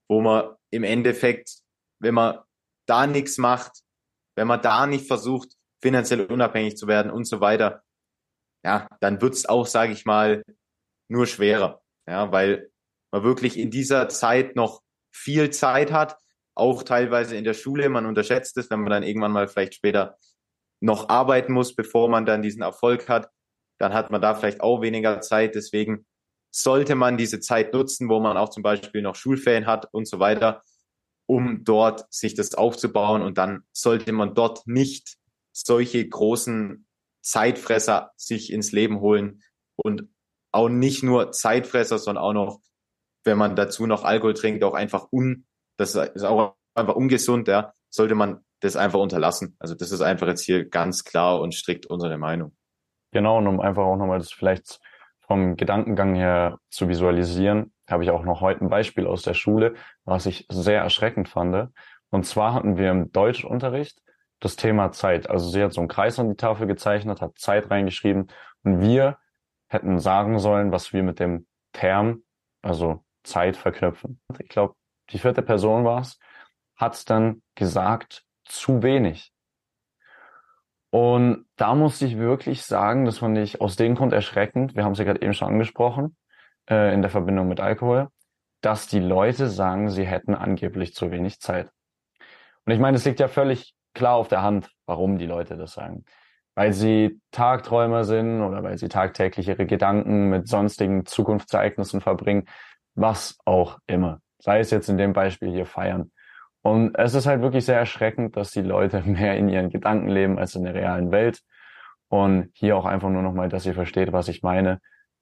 wo 0.08 0.22
man 0.22 0.56
im 0.72 0.84
Endeffekt, 0.84 1.58
wenn 2.00 2.14
man 2.14 2.40
da 2.86 3.08
nichts 3.08 3.38
macht, 3.38 3.82
wenn 4.36 4.48
man 4.48 4.62
da 4.62 4.88
nicht 4.88 5.08
versucht, 5.08 5.54
finanziell 5.82 6.26
unabhängig 6.26 6.78
zu 6.78 6.88
werden 6.88 7.12
und 7.12 7.26
so 7.26 7.42
weiter, 7.42 7.84
ja, 8.64 8.88
dann 9.02 9.22
wird's 9.22 9.46
auch, 9.46 9.68
sage 9.68 9.94
ich 9.94 10.06
mal, 10.06 10.44
nur 11.10 11.28
schwerer. 11.28 11.82
Ja, 12.08 12.32
weil 12.32 12.70
man 13.12 13.24
wirklich 13.24 13.58
in 13.58 13.72
dieser 13.72 14.10
Zeit 14.10 14.56
noch 14.56 14.82
viel 15.14 15.50
Zeit 15.50 15.92
hat, 15.92 16.18
auch 16.56 16.84
teilweise 16.84 17.36
in 17.36 17.44
der 17.44 17.54
Schule. 17.54 17.90
Man 17.90 18.06
unterschätzt 18.06 18.58
es, 18.58 18.70
wenn 18.70 18.82
man 18.82 18.90
dann 18.90 19.04
irgendwann 19.04 19.32
mal 19.32 19.48
vielleicht 19.48 19.76
später 19.76 20.18
noch 20.82 21.10
arbeiten 21.10 21.54
muss, 21.54 21.76
bevor 21.76 22.10
man 22.10 22.26
dann 22.26 22.42
diesen 22.42 22.62
Erfolg 22.62 23.08
hat 23.08 23.30
dann 23.80 23.94
hat 23.94 24.12
man 24.12 24.22
da 24.22 24.36
vielleicht 24.36 24.62
auch 24.62 24.82
weniger 24.82 25.22
Zeit. 25.22 25.56
Deswegen 25.56 26.06
sollte 26.52 26.96
man 26.96 27.18
diese 27.18 27.40
Zeit 27.40 27.74
nutzen, 27.74 28.10
wo 28.10 28.20
man 28.20 28.38
auch 28.38 28.50
zum 28.50 28.64
Beispiel 28.64 29.02
noch 29.02 29.16
Schulferien 29.16 29.66
hat 29.66 29.88
und 29.92 30.08
so 30.08 30.20
weiter, 30.20 30.62
um 31.26 31.64
dort 31.64 32.12
sich 32.14 32.36
das 32.36 32.54
aufzubauen. 32.54 33.22
Und 33.22 33.38
dann 33.38 33.64
sollte 33.72 34.12
man 34.12 34.36
dort 34.36 34.68
nicht 34.68 35.18
solche 35.52 36.08
großen 36.08 36.88
Zeitfresser 37.22 38.12
sich 38.18 38.52
ins 38.52 38.72
Leben 38.72 39.00
holen 39.00 39.42
und 39.76 40.10
auch 40.52 40.70
nicht 40.70 41.04
nur 41.04 41.32
Zeitfresser, 41.32 41.98
sondern 41.98 42.24
auch 42.24 42.34
noch, 42.34 42.62
wenn 43.24 43.38
man 43.38 43.56
dazu 43.56 43.88
noch 43.88 44.04
Alkohol 44.04 44.34
trinkt, 44.34 44.64
auch 44.64 44.74
einfach 44.74 45.08
un, 45.12 45.46
das 45.78 45.96
ist 45.96 46.24
auch 46.24 46.56
einfach 46.76 46.96
ungesund, 46.96 47.48
ja, 47.48 47.74
sollte 47.90 48.16
man 48.16 48.44
das 48.60 48.76
einfach 48.76 49.00
unterlassen. 49.00 49.56
Also 49.60 49.76
das 49.76 49.92
ist 49.92 50.02
einfach 50.02 50.28
jetzt 50.28 50.44
hier 50.44 50.66
ganz 50.66 51.04
klar 51.04 51.42
und 51.42 51.54
strikt 51.54 51.86
unsere 51.86 52.18
Meinung. 52.18 52.56
Genau, 53.14 53.38
und 53.38 53.48
um 53.48 53.60
einfach 53.60 53.84
auch 53.84 53.96
nochmal 53.96 54.18
das 54.18 54.32
vielleicht 54.32 54.80
vom 55.22 55.56
Gedankengang 55.56 56.16
her 56.16 56.60
zu 56.70 56.90
visualisieren, 56.90 57.72
habe 57.90 58.04
ich 58.04 58.10
auch 58.10 58.24
noch 58.24 58.42
heute 58.42 58.66
ein 58.66 58.70
Beispiel 58.70 59.06
aus 59.06 59.22
der 59.22 59.36
Schule, 59.36 59.76
was 60.04 60.26
ich 60.26 60.48
sehr 60.50 60.82
erschreckend 60.82 61.30
fand. 61.30 61.70
Und 62.10 62.26
zwar 62.26 62.54
hatten 62.54 62.76
wir 62.76 62.90
im 62.90 63.12
Deutschunterricht 63.12 64.02
das 64.40 64.56
Thema 64.56 64.92
Zeit. 64.92 65.30
Also 65.30 65.50
sie 65.50 65.64
hat 65.64 65.74
so 65.74 65.82
einen 65.82 65.88
Kreis 65.88 66.20
an 66.20 66.30
die 66.30 66.36
Tafel 66.36 66.66
gezeichnet, 66.68 67.22
hat 67.22 67.38
Zeit 67.38 67.70
reingeschrieben 67.70 68.28
und 68.64 68.82
wir 68.82 69.18
hätten 69.68 70.00
sagen 70.00 70.40
sollen, 70.40 70.72
was 70.72 70.92
wir 70.92 71.04
mit 71.04 71.20
dem 71.20 71.48
Term, 71.72 72.24
also 72.62 73.04
Zeit 73.24 73.58
verknüpfen. 73.58 74.22
Ich 74.40 74.50
glaube, 74.50 74.74
die 75.12 75.20
vierte 75.20 75.44
Person 75.44 75.86
war 75.86 76.02
es, 76.02 76.20
hat 76.76 77.10
dann 77.10 77.44
gesagt, 77.56 78.26
zu 78.44 78.82
wenig. 78.82 79.33
Und 80.94 81.48
da 81.56 81.74
muss 81.74 82.00
ich 82.04 82.20
wirklich 82.20 82.62
sagen, 82.62 83.06
das 83.06 83.18
fand 83.18 83.36
ich 83.40 83.60
aus 83.60 83.76
dem 83.76 83.96
Grund 83.96 84.14
erschreckend, 84.14 84.76
wir 84.76 84.84
haben 84.84 84.92
es 84.92 85.00
ja 85.00 85.06
gerade 85.06 85.24
eben 85.24 85.34
schon 85.34 85.48
angesprochen, 85.48 86.16
äh, 86.70 86.94
in 86.94 87.02
der 87.02 87.10
Verbindung 87.10 87.48
mit 87.48 87.60
Alkohol, 87.60 88.10
dass 88.62 88.86
die 88.86 89.00
Leute 89.00 89.50
sagen, 89.50 89.90
sie 89.90 90.06
hätten 90.06 90.36
angeblich 90.36 90.94
zu 90.94 91.10
wenig 91.10 91.40
Zeit. 91.40 91.72
Und 92.66 92.74
ich 92.74 92.80
meine, 92.80 92.98
es 92.98 93.06
liegt 93.06 93.20
ja 93.20 93.28
völlig 93.28 93.74
klar 93.96 94.14
auf 94.14 94.28
der 94.28 94.44
Hand, 94.44 94.70
warum 94.86 95.18
die 95.18 95.26
Leute 95.26 95.58
das 95.58 95.74
sagen. 95.74 96.06
Weil 96.54 96.74
sie 96.74 97.20
Tagträumer 97.32 98.04
sind 98.04 98.44
oder 98.44 98.62
weil 98.62 98.78
sie 98.78 98.88
tagtäglich 98.88 99.48
ihre 99.48 99.66
Gedanken 99.66 100.30
mit 100.30 100.48
sonstigen 100.48 101.08
Zukunftsereignissen 101.08 102.02
verbringen, 102.02 102.46
was 102.94 103.40
auch 103.46 103.80
immer. 103.88 104.20
Sei 104.38 104.60
es 104.60 104.70
jetzt 104.70 104.90
in 104.90 105.00
dem 105.00 105.14
Beispiel 105.14 105.50
hier 105.50 105.66
feiern. 105.66 106.12
Und 106.64 106.96
es 106.98 107.14
ist 107.14 107.28
halt 107.28 107.42
wirklich 107.42 107.66
sehr 107.66 107.78
erschreckend, 107.78 108.38
dass 108.38 108.52
die 108.52 108.62
Leute 108.62 109.02
mehr 109.06 109.38
in 109.38 109.50
ihren 109.50 109.70
Gedanken 109.70 110.08
leben 110.10 110.40
als 110.40 110.56
in 110.56 110.64
der 110.64 110.74
realen 110.74 111.12
Welt. 111.12 111.42
Und 112.08 112.50
hier 112.54 112.78
auch 112.78 112.86
einfach 112.86 113.10
nur 113.10 113.22
nochmal, 113.22 113.50
dass 113.50 113.66
ihr 113.66 113.74
versteht, 113.74 114.12
was 114.14 114.28
ich 114.28 114.44
meine. 114.44 114.80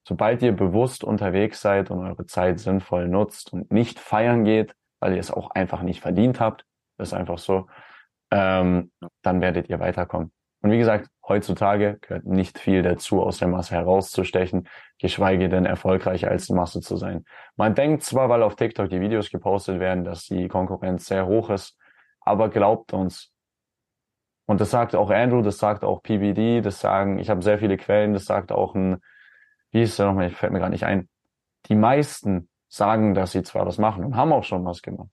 Sobald 0.08 0.42
ihr 0.42 0.52
bewusst 0.52 1.04
unterwegs 1.04 1.62
seid 1.62 1.92
und 1.92 2.00
eure 2.00 2.26
Zeit 2.26 2.60
sinnvoll 2.60 3.08
nutzt 3.08 3.54
und 3.54 3.72
nicht 3.72 4.00
feiern 4.00 4.44
geht, 4.44 4.76
weil 5.00 5.14
ihr 5.14 5.20
es 5.20 5.32
auch 5.32 5.52
einfach 5.52 5.84
nicht 5.84 6.02
verdient 6.02 6.40
habt, 6.40 6.66
ist 6.98 7.14
einfach 7.14 7.38
so, 7.38 7.68
ähm, 8.32 8.92
dann 9.22 9.42
werdet 9.42 9.70
ihr 9.70 9.80
weiterkommen. 9.80 10.32
Und 10.62 10.72
wie 10.72 10.78
gesagt, 10.78 11.10
heutzutage 11.28 11.98
gehört 12.02 12.26
nicht 12.26 12.60
viel 12.60 12.84
dazu, 12.84 13.22
aus 13.22 13.40
der 13.40 13.48
Masse 13.48 13.76
herauszustechen, 13.76 14.68
geschweige 15.00 15.50
denn 15.50 15.66
erfolgreicher 15.66 16.30
als 16.30 16.46
die 16.46 16.54
Masse 16.54 16.82
zu 16.82 16.98
sein. 16.98 17.26
Man 17.56 17.74
denkt 17.74 18.04
zwar, 18.04 18.30
weil 18.30 18.44
auf 18.44 18.56
TikTok 18.56 18.90
die 18.90 19.02
Videos 19.02 19.30
gepostet 19.30 19.80
werden, 19.80 20.04
dass 20.04 20.26
die 20.26 20.48
Konkurrenz 20.48 21.06
sehr 21.06 21.26
hoch 21.26 21.50
ist, 21.50 21.78
aber 22.20 22.50
glaubt 22.50 22.94
uns. 22.94 23.32
Und 24.46 24.62
das 24.62 24.70
sagt 24.70 24.96
auch 24.96 25.10
Andrew, 25.10 25.42
das 25.42 25.58
sagt 25.58 25.84
auch 25.84 26.04
PBD, 26.04 26.62
das 26.62 26.80
sagen, 26.80 27.20
ich 27.20 27.30
habe 27.30 27.42
sehr 27.42 27.58
viele 27.58 27.78
Quellen, 27.78 28.14
das 28.14 28.26
sagt 28.26 28.52
auch 28.52 28.76
ein, 28.76 28.98
wie 29.72 29.82
ist 29.82 29.98
der 29.98 30.08
nochmal, 30.08 30.30
fällt 30.30 30.52
mir 30.52 30.60
gar 30.60 30.70
nicht 30.70 30.86
ein. 30.86 31.08
Die 31.68 31.76
meisten 31.76 32.50
sagen, 32.68 33.14
dass 33.14 33.32
sie 33.32 33.44
zwar 33.44 33.66
was 33.66 33.78
machen 33.78 34.04
und 34.04 34.16
haben 34.16 34.34
auch 34.34 34.44
schon 34.44 34.66
was 34.66 34.82
gemacht, 34.82 35.10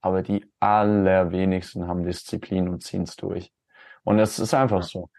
aber 0.00 0.22
die 0.22 0.44
allerwenigsten 0.60 1.88
haben 1.88 2.04
Disziplin 2.04 2.68
und 2.68 2.82
ziehen 2.82 3.02
es 3.02 3.16
durch. 3.16 3.50
Und 4.04 4.18
es 4.18 4.38
ist 4.38 4.54
einfach 4.54 4.82
so. 4.82 5.10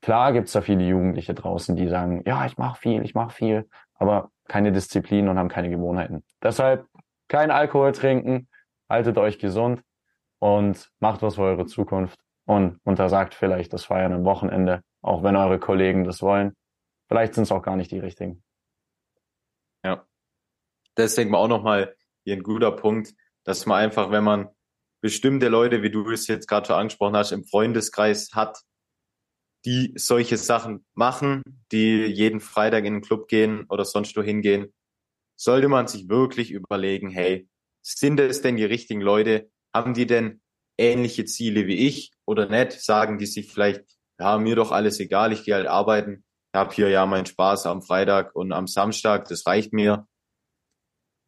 Klar 0.00 0.32
gibt's 0.32 0.52
da 0.52 0.60
viele 0.60 0.84
Jugendliche 0.84 1.34
draußen, 1.34 1.76
die 1.76 1.88
sagen, 1.88 2.22
ja, 2.26 2.44
ich 2.46 2.58
mache 2.58 2.78
viel, 2.78 3.02
ich 3.04 3.14
mache 3.14 3.34
viel, 3.34 3.68
aber 3.94 4.30
keine 4.46 4.72
Disziplin 4.72 5.28
und 5.28 5.38
haben 5.38 5.48
keine 5.48 5.70
Gewohnheiten. 5.70 6.24
Deshalb 6.42 6.86
kein 7.28 7.50
Alkohol 7.50 7.92
trinken, 7.92 8.48
haltet 8.88 9.16
euch 9.16 9.38
gesund 9.38 9.82
und 10.40 10.90
macht 11.00 11.22
was 11.22 11.36
für 11.36 11.42
eure 11.42 11.66
Zukunft 11.66 12.20
und 12.44 12.80
untersagt 12.84 13.34
vielleicht 13.34 13.72
das 13.72 13.86
Feiern 13.86 14.12
am 14.12 14.24
Wochenende, 14.24 14.82
auch 15.00 15.22
wenn 15.22 15.36
eure 15.36 15.58
Kollegen 15.58 16.04
das 16.04 16.20
wollen. 16.20 16.54
Vielleicht 17.08 17.34
sind 17.34 17.44
es 17.44 17.52
auch 17.52 17.62
gar 17.62 17.76
nicht 17.76 17.90
die 17.90 17.98
richtigen. 17.98 18.42
Ja. 19.82 20.04
Das 20.94 21.14
denken 21.14 21.32
wir 21.32 21.38
auch 21.38 21.48
nochmal 21.48 21.96
hier 22.24 22.36
ein 22.36 22.42
guter 22.42 22.72
Punkt, 22.72 23.14
dass 23.44 23.66
man 23.66 23.78
einfach, 23.78 24.10
wenn 24.10 24.24
man 24.24 24.48
bestimmte 25.04 25.48
Leute, 25.48 25.82
wie 25.82 25.90
du 25.90 26.10
es 26.10 26.28
jetzt 26.28 26.48
gerade 26.48 26.66
schon 26.66 26.76
angesprochen 26.76 27.14
hast, 27.14 27.32
im 27.32 27.44
Freundeskreis 27.44 28.30
hat, 28.32 28.62
die 29.66 29.92
solche 29.96 30.38
Sachen 30.38 30.86
machen, 30.94 31.42
die 31.72 32.06
jeden 32.06 32.40
Freitag 32.40 32.86
in 32.86 32.94
den 32.94 33.02
Club 33.02 33.28
gehen 33.28 33.66
oder 33.68 33.84
sonst 33.84 34.16
wo 34.16 34.22
hingehen, 34.22 34.72
sollte 35.38 35.68
man 35.68 35.88
sich 35.88 36.08
wirklich 36.08 36.52
überlegen, 36.52 37.10
hey, 37.10 37.46
sind 37.82 38.18
es 38.18 38.40
denn 38.40 38.56
die 38.56 38.64
richtigen 38.64 39.02
Leute? 39.02 39.50
Haben 39.74 39.92
die 39.92 40.06
denn 40.06 40.40
ähnliche 40.78 41.26
Ziele 41.26 41.66
wie 41.66 41.86
ich 41.86 42.12
oder 42.24 42.48
nicht? 42.48 42.72
Sagen 42.80 43.18
die 43.18 43.26
sich 43.26 43.52
vielleicht, 43.52 43.84
ja, 44.18 44.38
mir 44.38 44.56
doch 44.56 44.72
alles 44.72 45.00
egal, 45.00 45.34
ich 45.34 45.44
gehe 45.44 45.54
halt 45.54 45.66
arbeiten, 45.66 46.24
habe 46.54 46.74
hier 46.74 46.88
ja 46.88 47.04
meinen 47.04 47.26
Spaß 47.26 47.66
am 47.66 47.82
Freitag 47.82 48.34
und 48.34 48.52
am 48.52 48.66
Samstag, 48.66 49.28
das 49.28 49.46
reicht 49.46 49.74
mir. 49.74 50.08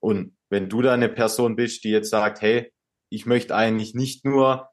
Und 0.00 0.34
wenn 0.48 0.70
du 0.70 0.80
da 0.80 0.94
eine 0.94 1.10
Person 1.10 1.56
bist, 1.56 1.84
die 1.84 1.90
jetzt 1.90 2.08
sagt, 2.08 2.40
hey, 2.40 2.72
ich 3.10 3.26
möchte 3.26 3.54
eigentlich 3.54 3.94
nicht 3.94 4.24
nur 4.24 4.68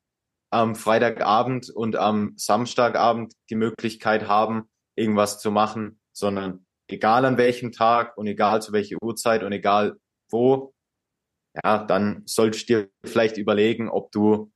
am 0.52 0.76
Freitagabend 0.76 1.70
und 1.70 1.96
am 1.96 2.34
Samstagabend 2.38 3.34
die 3.50 3.56
Möglichkeit 3.56 4.28
haben, 4.28 4.70
irgendwas 4.96 5.40
zu 5.40 5.52
machen, 5.52 6.00
sondern 6.12 6.66
egal 6.88 7.26
an 7.26 7.38
welchem 7.38 7.72
Tag 7.72 8.18
und 8.18 8.28
egal 8.28 8.62
zu 8.62 8.72
welcher 8.72 8.98
Uhrzeit 9.02 9.44
und 9.44 9.52
egal 9.52 9.98
wo, 10.30 10.74
ja, 11.64 11.84
dann 11.84 12.24
solltest 12.26 12.70
du 12.70 12.74
dir 12.74 12.90
vielleicht 13.04 13.38
überlegen, 13.38 13.90
ob 13.90 14.12
du 14.12 14.52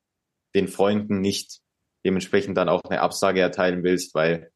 den 0.56 0.68
Freunden 0.68 1.20
nicht 1.22 1.62
dementsprechend 2.06 2.58
dann 2.58 2.70
auch 2.70 2.84
eine 2.84 3.02
Absage 3.02 3.42
erteilen 3.42 3.84
willst, 3.84 4.16
weil 4.16 4.52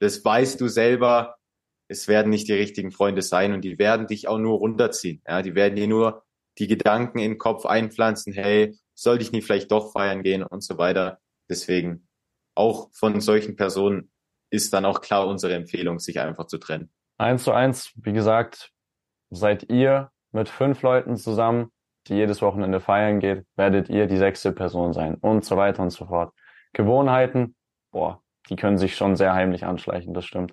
das 0.00 0.24
weißt 0.24 0.60
du 0.60 0.68
selber, 0.68 1.36
es 1.88 2.08
werden 2.08 2.30
nicht 2.30 2.48
die 2.48 2.54
richtigen 2.54 2.90
Freunde 2.90 3.22
sein 3.22 3.52
und 3.52 3.62
die 3.62 3.78
werden 3.78 4.06
dich 4.06 4.26
auch 4.26 4.38
nur 4.38 4.58
runterziehen. 4.58 5.22
Ja, 5.26 5.42
die 5.42 5.54
werden 5.54 5.76
dir 5.76 5.86
nur 5.86 6.23
die 6.58 6.66
Gedanken 6.66 7.18
in 7.18 7.32
den 7.32 7.38
Kopf 7.38 7.66
einpflanzen, 7.66 8.32
hey, 8.32 8.76
sollte 8.94 9.22
ich 9.22 9.32
nicht 9.32 9.44
vielleicht 9.44 9.70
doch 9.72 9.92
feiern 9.92 10.22
gehen 10.22 10.42
und 10.42 10.62
so 10.62 10.78
weiter. 10.78 11.18
Deswegen 11.48 12.08
auch 12.54 12.90
von 12.92 13.20
solchen 13.20 13.56
Personen 13.56 14.10
ist 14.50 14.72
dann 14.72 14.84
auch 14.84 15.00
klar 15.00 15.26
unsere 15.26 15.54
Empfehlung, 15.54 15.98
sich 15.98 16.20
einfach 16.20 16.46
zu 16.46 16.58
trennen. 16.58 16.92
Eins 17.18 17.44
zu 17.44 17.52
eins, 17.52 17.92
wie 17.96 18.12
gesagt, 18.12 18.70
seid 19.30 19.70
ihr 19.70 20.10
mit 20.32 20.48
fünf 20.48 20.82
Leuten 20.82 21.16
zusammen, 21.16 21.70
die 22.06 22.14
jedes 22.14 22.42
Wochenende 22.42 22.80
feiern 22.80 23.18
geht, 23.18 23.46
werdet 23.56 23.88
ihr 23.88 24.06
die 24.06 24.16
sechste 24.16 24.52
Person 24.52 24.92
sein 24.92 25.14
und 25.16 25.44
so 25.44 25.56
weiter 25.56 25.82
und 25.82 25.90
so 25.90 26.06
fort. 26.06 26.32
Gewohnheiten, 26.72 27.56
boah, 27.90 28.22
die 28.48 28.56
können 28.56 28.78
sich 28.78 28.96
schon 28.96 29.16
sehr 29.16 29.32
heimlich 29.32 29.64
anschleichen, 29.64 30.12
das 30.12 30.24
stimmt. 30.24 30.52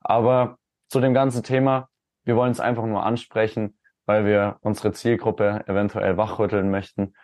Aber 0.00 0.58
zu 0.88 1.00
dem 1.00 1.14
ganzen 1.14 1.42
Thema, 1.42 1.88
wir 2.24 2.36
wollen 2.36 2.52
es 2.52 2.60
einfach 2.60 2.84
nur 2.84 3.04
ansprechen, 3.04 3.78
weil 4.10 4.26
wir 4.26 4.58
unsere 4.62 4.90
Zielgruppe 4.90 5.62
eventuell 5.68 6.16
wachrütteln 6.16 6.68
möchten. 6.68 7.14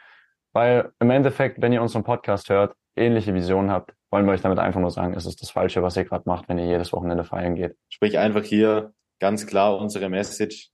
Weil 0.52 0.92
im 1.00 1.10
Endeffekt, 1.10 1.60
wenn 1.60 1.72
ihr 1.72 1.82
unseren 1.82 2.04
Podcast 2.04 2.48
hört, 2.48 2.76
ähnliche 2.94 3.34
Visionen 3.34 3.72
habt, 3.72 3.92
wollen 4.12 4.24
wir 4.24 4.32
euch 4.32 4.40
damit 4.40 4.60
einfach 4.60 4.78
nur 4.78 4.92
sagen, 4.92 5.12
es 5.14 5.26
ist 5.26 5.42
das 5.42 5.50
Falsche, 5.50 5.82
was 5.82 5.96
ihr 5.96 6.04
gerade 6.04 6.28
macht, 6.28 6.48
wenn 6.48 6.58
ihr 6.58 6.66
jedes 6.66 6.92
Wochenende 6.92 7.24
feiern 7.24 7.56
geht. 7.56 7.76
Sprich 7.88 8.18
einfach 8.18 8.44
hier 8.44 8.94
ganz 9.18 9.48
klar 9.48 9.78
unsere 9.78 10.08
Message. 10.08 10.70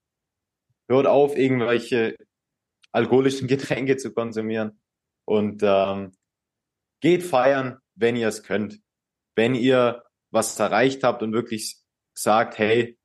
Hört 0.86 1.06
auf, 1.06 1.34
irgendwelche 1.34 2.14
alkoholischen 2.92 3.48
Getränke 3.48 3.96
zu 3.96 4.12
konsumieren 4.12 4.82
und 5.24 5.62
ähm, 5.64 6.12
geht 7.00 7.22
feiern, 7.22 7.78
wenn 7.94 8.16
ihr 8.16 8.28
es 8.28 8.42
könnt. 8.42 8.80
Wenn 9.34 9.54
ihr 9.54 10.02
was 10.30 10.60
erreicht 10.60 11.04
habt 11.04 11.22
und 11.22 11.32
wirklich 11.32 11.78
sagt, 12.12 12.58
hey, 12.58 12.98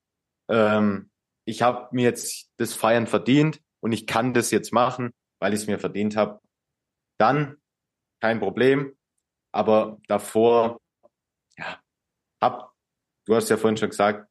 ähm, 0.49 1.09
ich 1.47 1.61
habe 1.61 1.87
mir 1.91 2.03
jetzt 2.03 2.51
das 2.57 2.73
Feiern 2.73 3.07
verdient 3.07 3.61
und 3.79 3.93
ich 3.93 4.05
kann 4.05 4.33
das 4.33 4.51
jetzt 4.51 4.73
machen, 4.73 5.13
weil 5.39 5.53
ich 5.53 5.61
es 5.61 5.67
mir 5.67 5.79
verdient 5.79 6.17
habe, 6.17 6.41
dann 7.17 7.55
kein 8.21 8.39
Problem. 8.39 8.93
Aber 9.53 9.97
davor, 10.07 10.81
ja, 11.57 11.79
habt, 12.41 12.73
du 13.25 13.35
hast 13.35 13.49
ja 13.49 13.55
vorhin 13.55 13.77
schon 13.77 13.89
gesagt, 13.89 14.29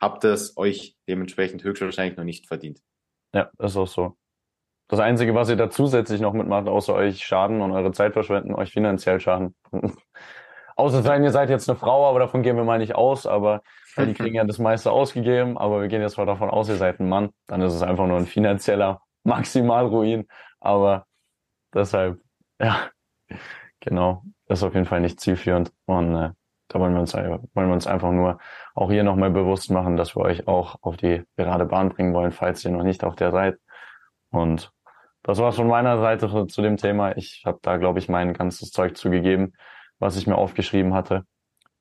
habt 0.00 0.24
es 0.24 0.56
euch 0.56 0.96
dementsprechend 1.08 1.62
höchstwahrscheinlich 1.62 2.16
noch 2.16 2.24
nicht 2.24 2.48
verdient. 2.48 2.82
Ja, 3.32 3.50
ist 3.58 3.76
auch 3.76 3.86
so. 3.86 4.16
Das 4.88 4.98
Einzige, 4.98 5.36
was 5.36 5.48
ihr 5.48 5.56
da 5.56 5.70
zusätzlich 5.70 6.20
noch 6.20 6.32
mitmacht, 6.32 6.66
außer 6.66 6.92
euch 6.92 7.24
schaden 7.24 7.60
und 7.60 7.70
eure 7.70 7.92
Zeit 7.92 8.14
verschwenden, 8.14 8.54
euch 8.54 8.72
finanziell 8.72 9.20
schaden. 9.20 9.54
außer 10.76 11.02
sein, 11.02 11.22
ihr 11.22 11.30
seid 11.30 11.50
jetzt 11.50 11.70
eine 11.70 11.78
Frau, 11.78 12.04
aber 12.10 12.18
davon 12.18 12.42
gehen 12.42 12.56
wir 12.56 12.64
mal 12.64 12.78
nicht 12.78 12.96
aus, 12.96 13.26
aber 13.26 13.62
weil 13.96 14.06
die 14.06 14.14
kriegen 14.14 14.36
ja 14.36 14.44
das 14.44 14.58
meiste 14.58 14.90
ausgegeben, 14.90 15.58
aber 15.58 15.80
wir 15.80 15.88
gehen 15.88 16.02
jetzt 16.02 16.16
mal 16.16 16.26
davon 16.26 16.50
aus, 16.50 16.68
ihr 16.68 16.76
seid 16.76 17.00
ein 17.00 17.08
Mann, 17.08 17.30
dann 17.46 17.60
ist 17.62 17.74
es 17.74 17.82
einfach 17.82 18.06
nur 18.06 18.16
ein 18.16 18.26
finanzieller 18.26 19.02
Maximalruin. 19.24 20.26
Aber 20.60 21.06
deshalb, 21.74 22.20
ja, 22.60 22.90
genau, 23.80 24.22
ist 24.46 24.62
auf 24.62 24.74
jeden 24.74 24.86
Fall 24.86 25.00
nicht 25.00 25.20
zielführend. 25.20 25.72
Und 25.86 26.14
äh, 26.14 26.30
da 26.68 26.80
wollen 26.80 26.94
wir 26.94 27.00
uns 27.00 27.14
wollen 27.14 27.48
wir 27.54 27.72
uns 27.72 27.86
einfach 27.86 28.12
nur 28.12 28.38
auch 28.74 28.90
hier 28.90 29.04
nochmal 29.04 29.30
bewusst 29.30 29.70
machen, 29.70 29.96
dass 29.96 30.16
wir 30.16 30.22
euch 30.22 30.48
auch 30.48 30.76
auf 30.80 30.96
die 30.96 31.22
gerade 31.36 31.66
Bahn 31.66 31.90
bringen 31.90 32.14
wollen, 32.14 32.32
falls 32.32 32.64
ihr 32.64 32.70
noch 32.70 32.84
nicht 32.84 33.04
auf 33.04 33.16
der 33.16 33.30
seid. 33.30 33.58
Und 34.30 34.72
das 35.22 35.38
war's 35.38 35.56
von 35.56 35.68
meiner 35.68 35.98
Seite 35.98 36.46
zu 36.46 36.62
dem 36.62 36.76
Thema. 36.78 37.16
Ich 37.16 37.42
habe 37.44 37.58
da, 37.62 37.76
glaube 37.76 37.98
ich, 37.98 38.08
mein 38.08 38.32
ganzes 38.32 38.70
Zeug 38.70 38.96
zugegeben, 38.96 39.52
was 39.98 40.16
ich 40.16 40.26
mir 40.26 40.36
aufgeschrieben 40.36 40.94
hatte. 40.94 41.26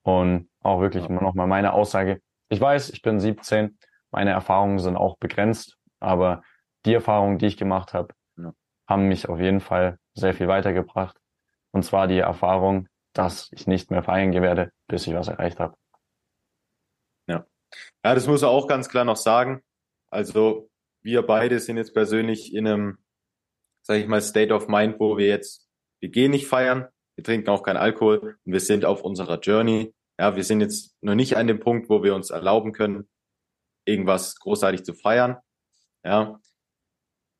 Und 0.03 0.50
auch 0.61 0.81
wirklich 0.81 1.05
immer 1.05 1.21
noch 1.21 1.33
mal 1.33 1.47
meine 1.47 1.73
Aussage. 1.73 2.21
Ich 2.49 2.59
weiß, 2.59 2.89
ich 2.89 3.01
bin 3.01 3.19
17, 3.19 3.77
meine 4.11 4.31
Erfahrungen 4.31 4.79
sind 4.79 4.97
auch 4.97 5.17
begrenzt, 5.17 5.77
aber 5.99 6.43
die 6.85 6.93
Erfahrungen, 6.93 7.37
die 7.37 7.47
ich 7.47 7.57
gemacht 7.57 7.93
habe, 7.93 8.13
ja. 8.37 8.53
haben 8.87 9.07
mich 9.07 9.29
auf 9.29 9.39
jeden 9.39 9.59
Fall 9.61 9.97
sehr 10.13 10.33
viel 10.33 10.47
weitergebracht. 10.47 11.17
Und 11.71 11.83
zwar 11.83 12.07
die 12.07 12.17
Erfahrung, 12.17 12.87
dass 13.13 13.49
ich 13.51 13.67
nicht 13.67 13.91
mehr 13.91 14.03
feiern 14.03 14.33
werde, 14.33 14.71
bis 14.87 15.07
ich 15.07 15.13
was 15.13 15.27
erreicht 15.27 15.59
habe. 15.59 15.75
Ja. 17.27 17.45
Ja, 18.03 18.15
das 18.15 18.27
muss 18.27 18.41
er 18.41 18.49
auch 18.49 18.67
ganz 18.67 18.89
klar 18.89 19.05
noch 19.05 19.17
sagen. 19.17 19.61
Also 20.09 20.69
wir 21.01 21.23
beide 21.23 21.59
sind 21.59 21.77
jetzt 21.77 21.93
persönlich 21.93 22.53
in 22.53 22.67
einem, 22.67 22.97
sage 23.81 24.01
ich 24.01 24.07
mal, 24.07 24.21
State 24.21 24.53
of 24.53 24.67
Mind, 24.67 24.99
wo 24.99 25.17
wir 25.17 25.27
jetzt, 25.27 25.69
wir 25.99 26.09
gehen 26.09 26.31
nicht 26.31 26.47
feiern, 26.47 26.87
wir 27.15 27.23
trinken 27.23 27.49
auch 27.49 27.63
keinen 27.63 27.77
Alkohol 27.77 28.37
und 28.45 28.53
wir 28.53 28.59
sind 28.59 28.85
auf 28.85 29.03
unserer 29.03 29.39
Journey. 29.39 29.93
Ja, 30.21 30.35
wir 30.35 30.43
sind 30.43 30.61
jetzt 30.61 30.95
noch 31.01 31.15
nicht 31.15 31.35
an 31.35 31.47
dem 31.47 31.59
Punkt, 31.59 31.89
wo 31.89 32.03
wir 32.03 32.13
uns 32.13 32.29
erlauben 32.29 32.73
können, 32.73 33.09
irgendwas 33.85 34.35
großartig 34.35 34.83
zu 34.83 34.93
feiern. 34.93 35.37
Ja, 36.05 36.39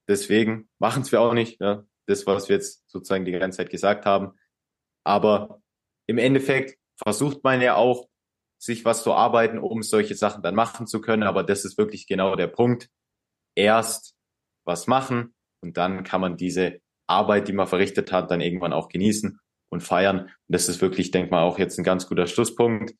deswegen 0.07 0.67
machen 0.79 1.03
es 1.03 1.11
wir 1.11 1.21
auch 1.21 1.35
nicht. 1.35 1.61
Ja, 1.61 1.85
das, 2.07 2.25
was 2.25 2.49
wir 2.49 2.55
jetzt 2.55 2.89
sozusagen 2.89 3.23
die 3.23 3.33
ganze 3.33 3.57
Zeit 3.57 3.69
gesagt 3.69 4.07
haben. 4.07 4.31
Aber 5.03 5.61
im 6.07 6.17
Endeffekt 6.17 6.79
versucht 6.97 7.43
man 7.43 7.61
ja 7.61 7.75
auch, 7.75 8.09
sich 8.57 8.83
was 8.83 9.03
zu 9.03 9.13
arbeiten, 9.13 9.59
um 9.59 9.83
solche 9.83 10.15
Sachen 10.15 10.41
dann 10.41 10.55
machen 10.55 10.87
zu 10.87 11.01
können. 11.01 11.21
Aber 11.21 11.43
das 11.43 11.65
ist 11.65 11.77
wirklich 11.77 12.07
genau 12.07 12.35
der 12.35 12.47
Punkt. 12.47 12.89
Erst 13.53 14.15
was 14.65 14.87
machen 14.87 15.35
und 15.61 15.77
dann 15.77 16.03
kann 16.03 16.21
man 16.21 16.35
diese 16.35 16.81
Arbeit, 17.05 17.47
die 17.47 17.53
man 17.53 17.67
verrichtet 17.67 18.11
hat, 18.11 18.31
dann 18.31 18.41
irgendwann 18.41 18.73
auch 18.73 18.89
genießen 18.89 19.39
und 19.71 19.81
feiern. 19.81 20.19
Und 20.19 20.31
das 20.47 20.69
ist 20.69 20.81
wirklich, 20.81 21.09
denke 21.11 21.31
mal, 21.31 21.41
auch 21.41 21.57
jetzt 21.57 21.79
ein 21.79 21.83
ganz 21.83 22.07
guter 22.07 22.27
Schlusspunkt. 22.27 22.93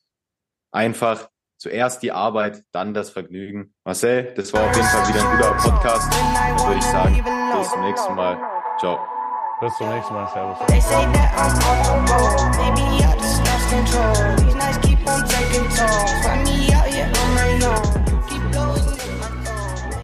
Einfach 0.72 1.28
zuerst 1.58 2.02
die 2.02 2.10
Arbeit, 2.10 2.64
dann 2.72 2.94
das 2.94 3.10
Vergnügen. 3.10 3.74
Marcel, 3.84 4.32
das 4.34 4.52
war 4.52 4.68
auf 4.68 4.74
jeden 4.74 4.88
Fall 4.88 5.08
wieder 5.08 5.30
ein 5.30 5.36
guter 5.36 5.52
Podcast. 5.52 6.12
Dann 6.12 6.66
würde 6.66 6.78
ich 6.78 6.84
sagen, 6.84 7.24
bis 7.58 7.70
zum 7.70 7.82
nächsten 7.82 8.14
Mal. 8.14 8.36
Ciao. 8.80 8.98
Bis 9.60 9.76
zum 9.76 9.88
nächsten 9.90 10.14
Mal. 10.14 10.26
Servus. 10.32 10.58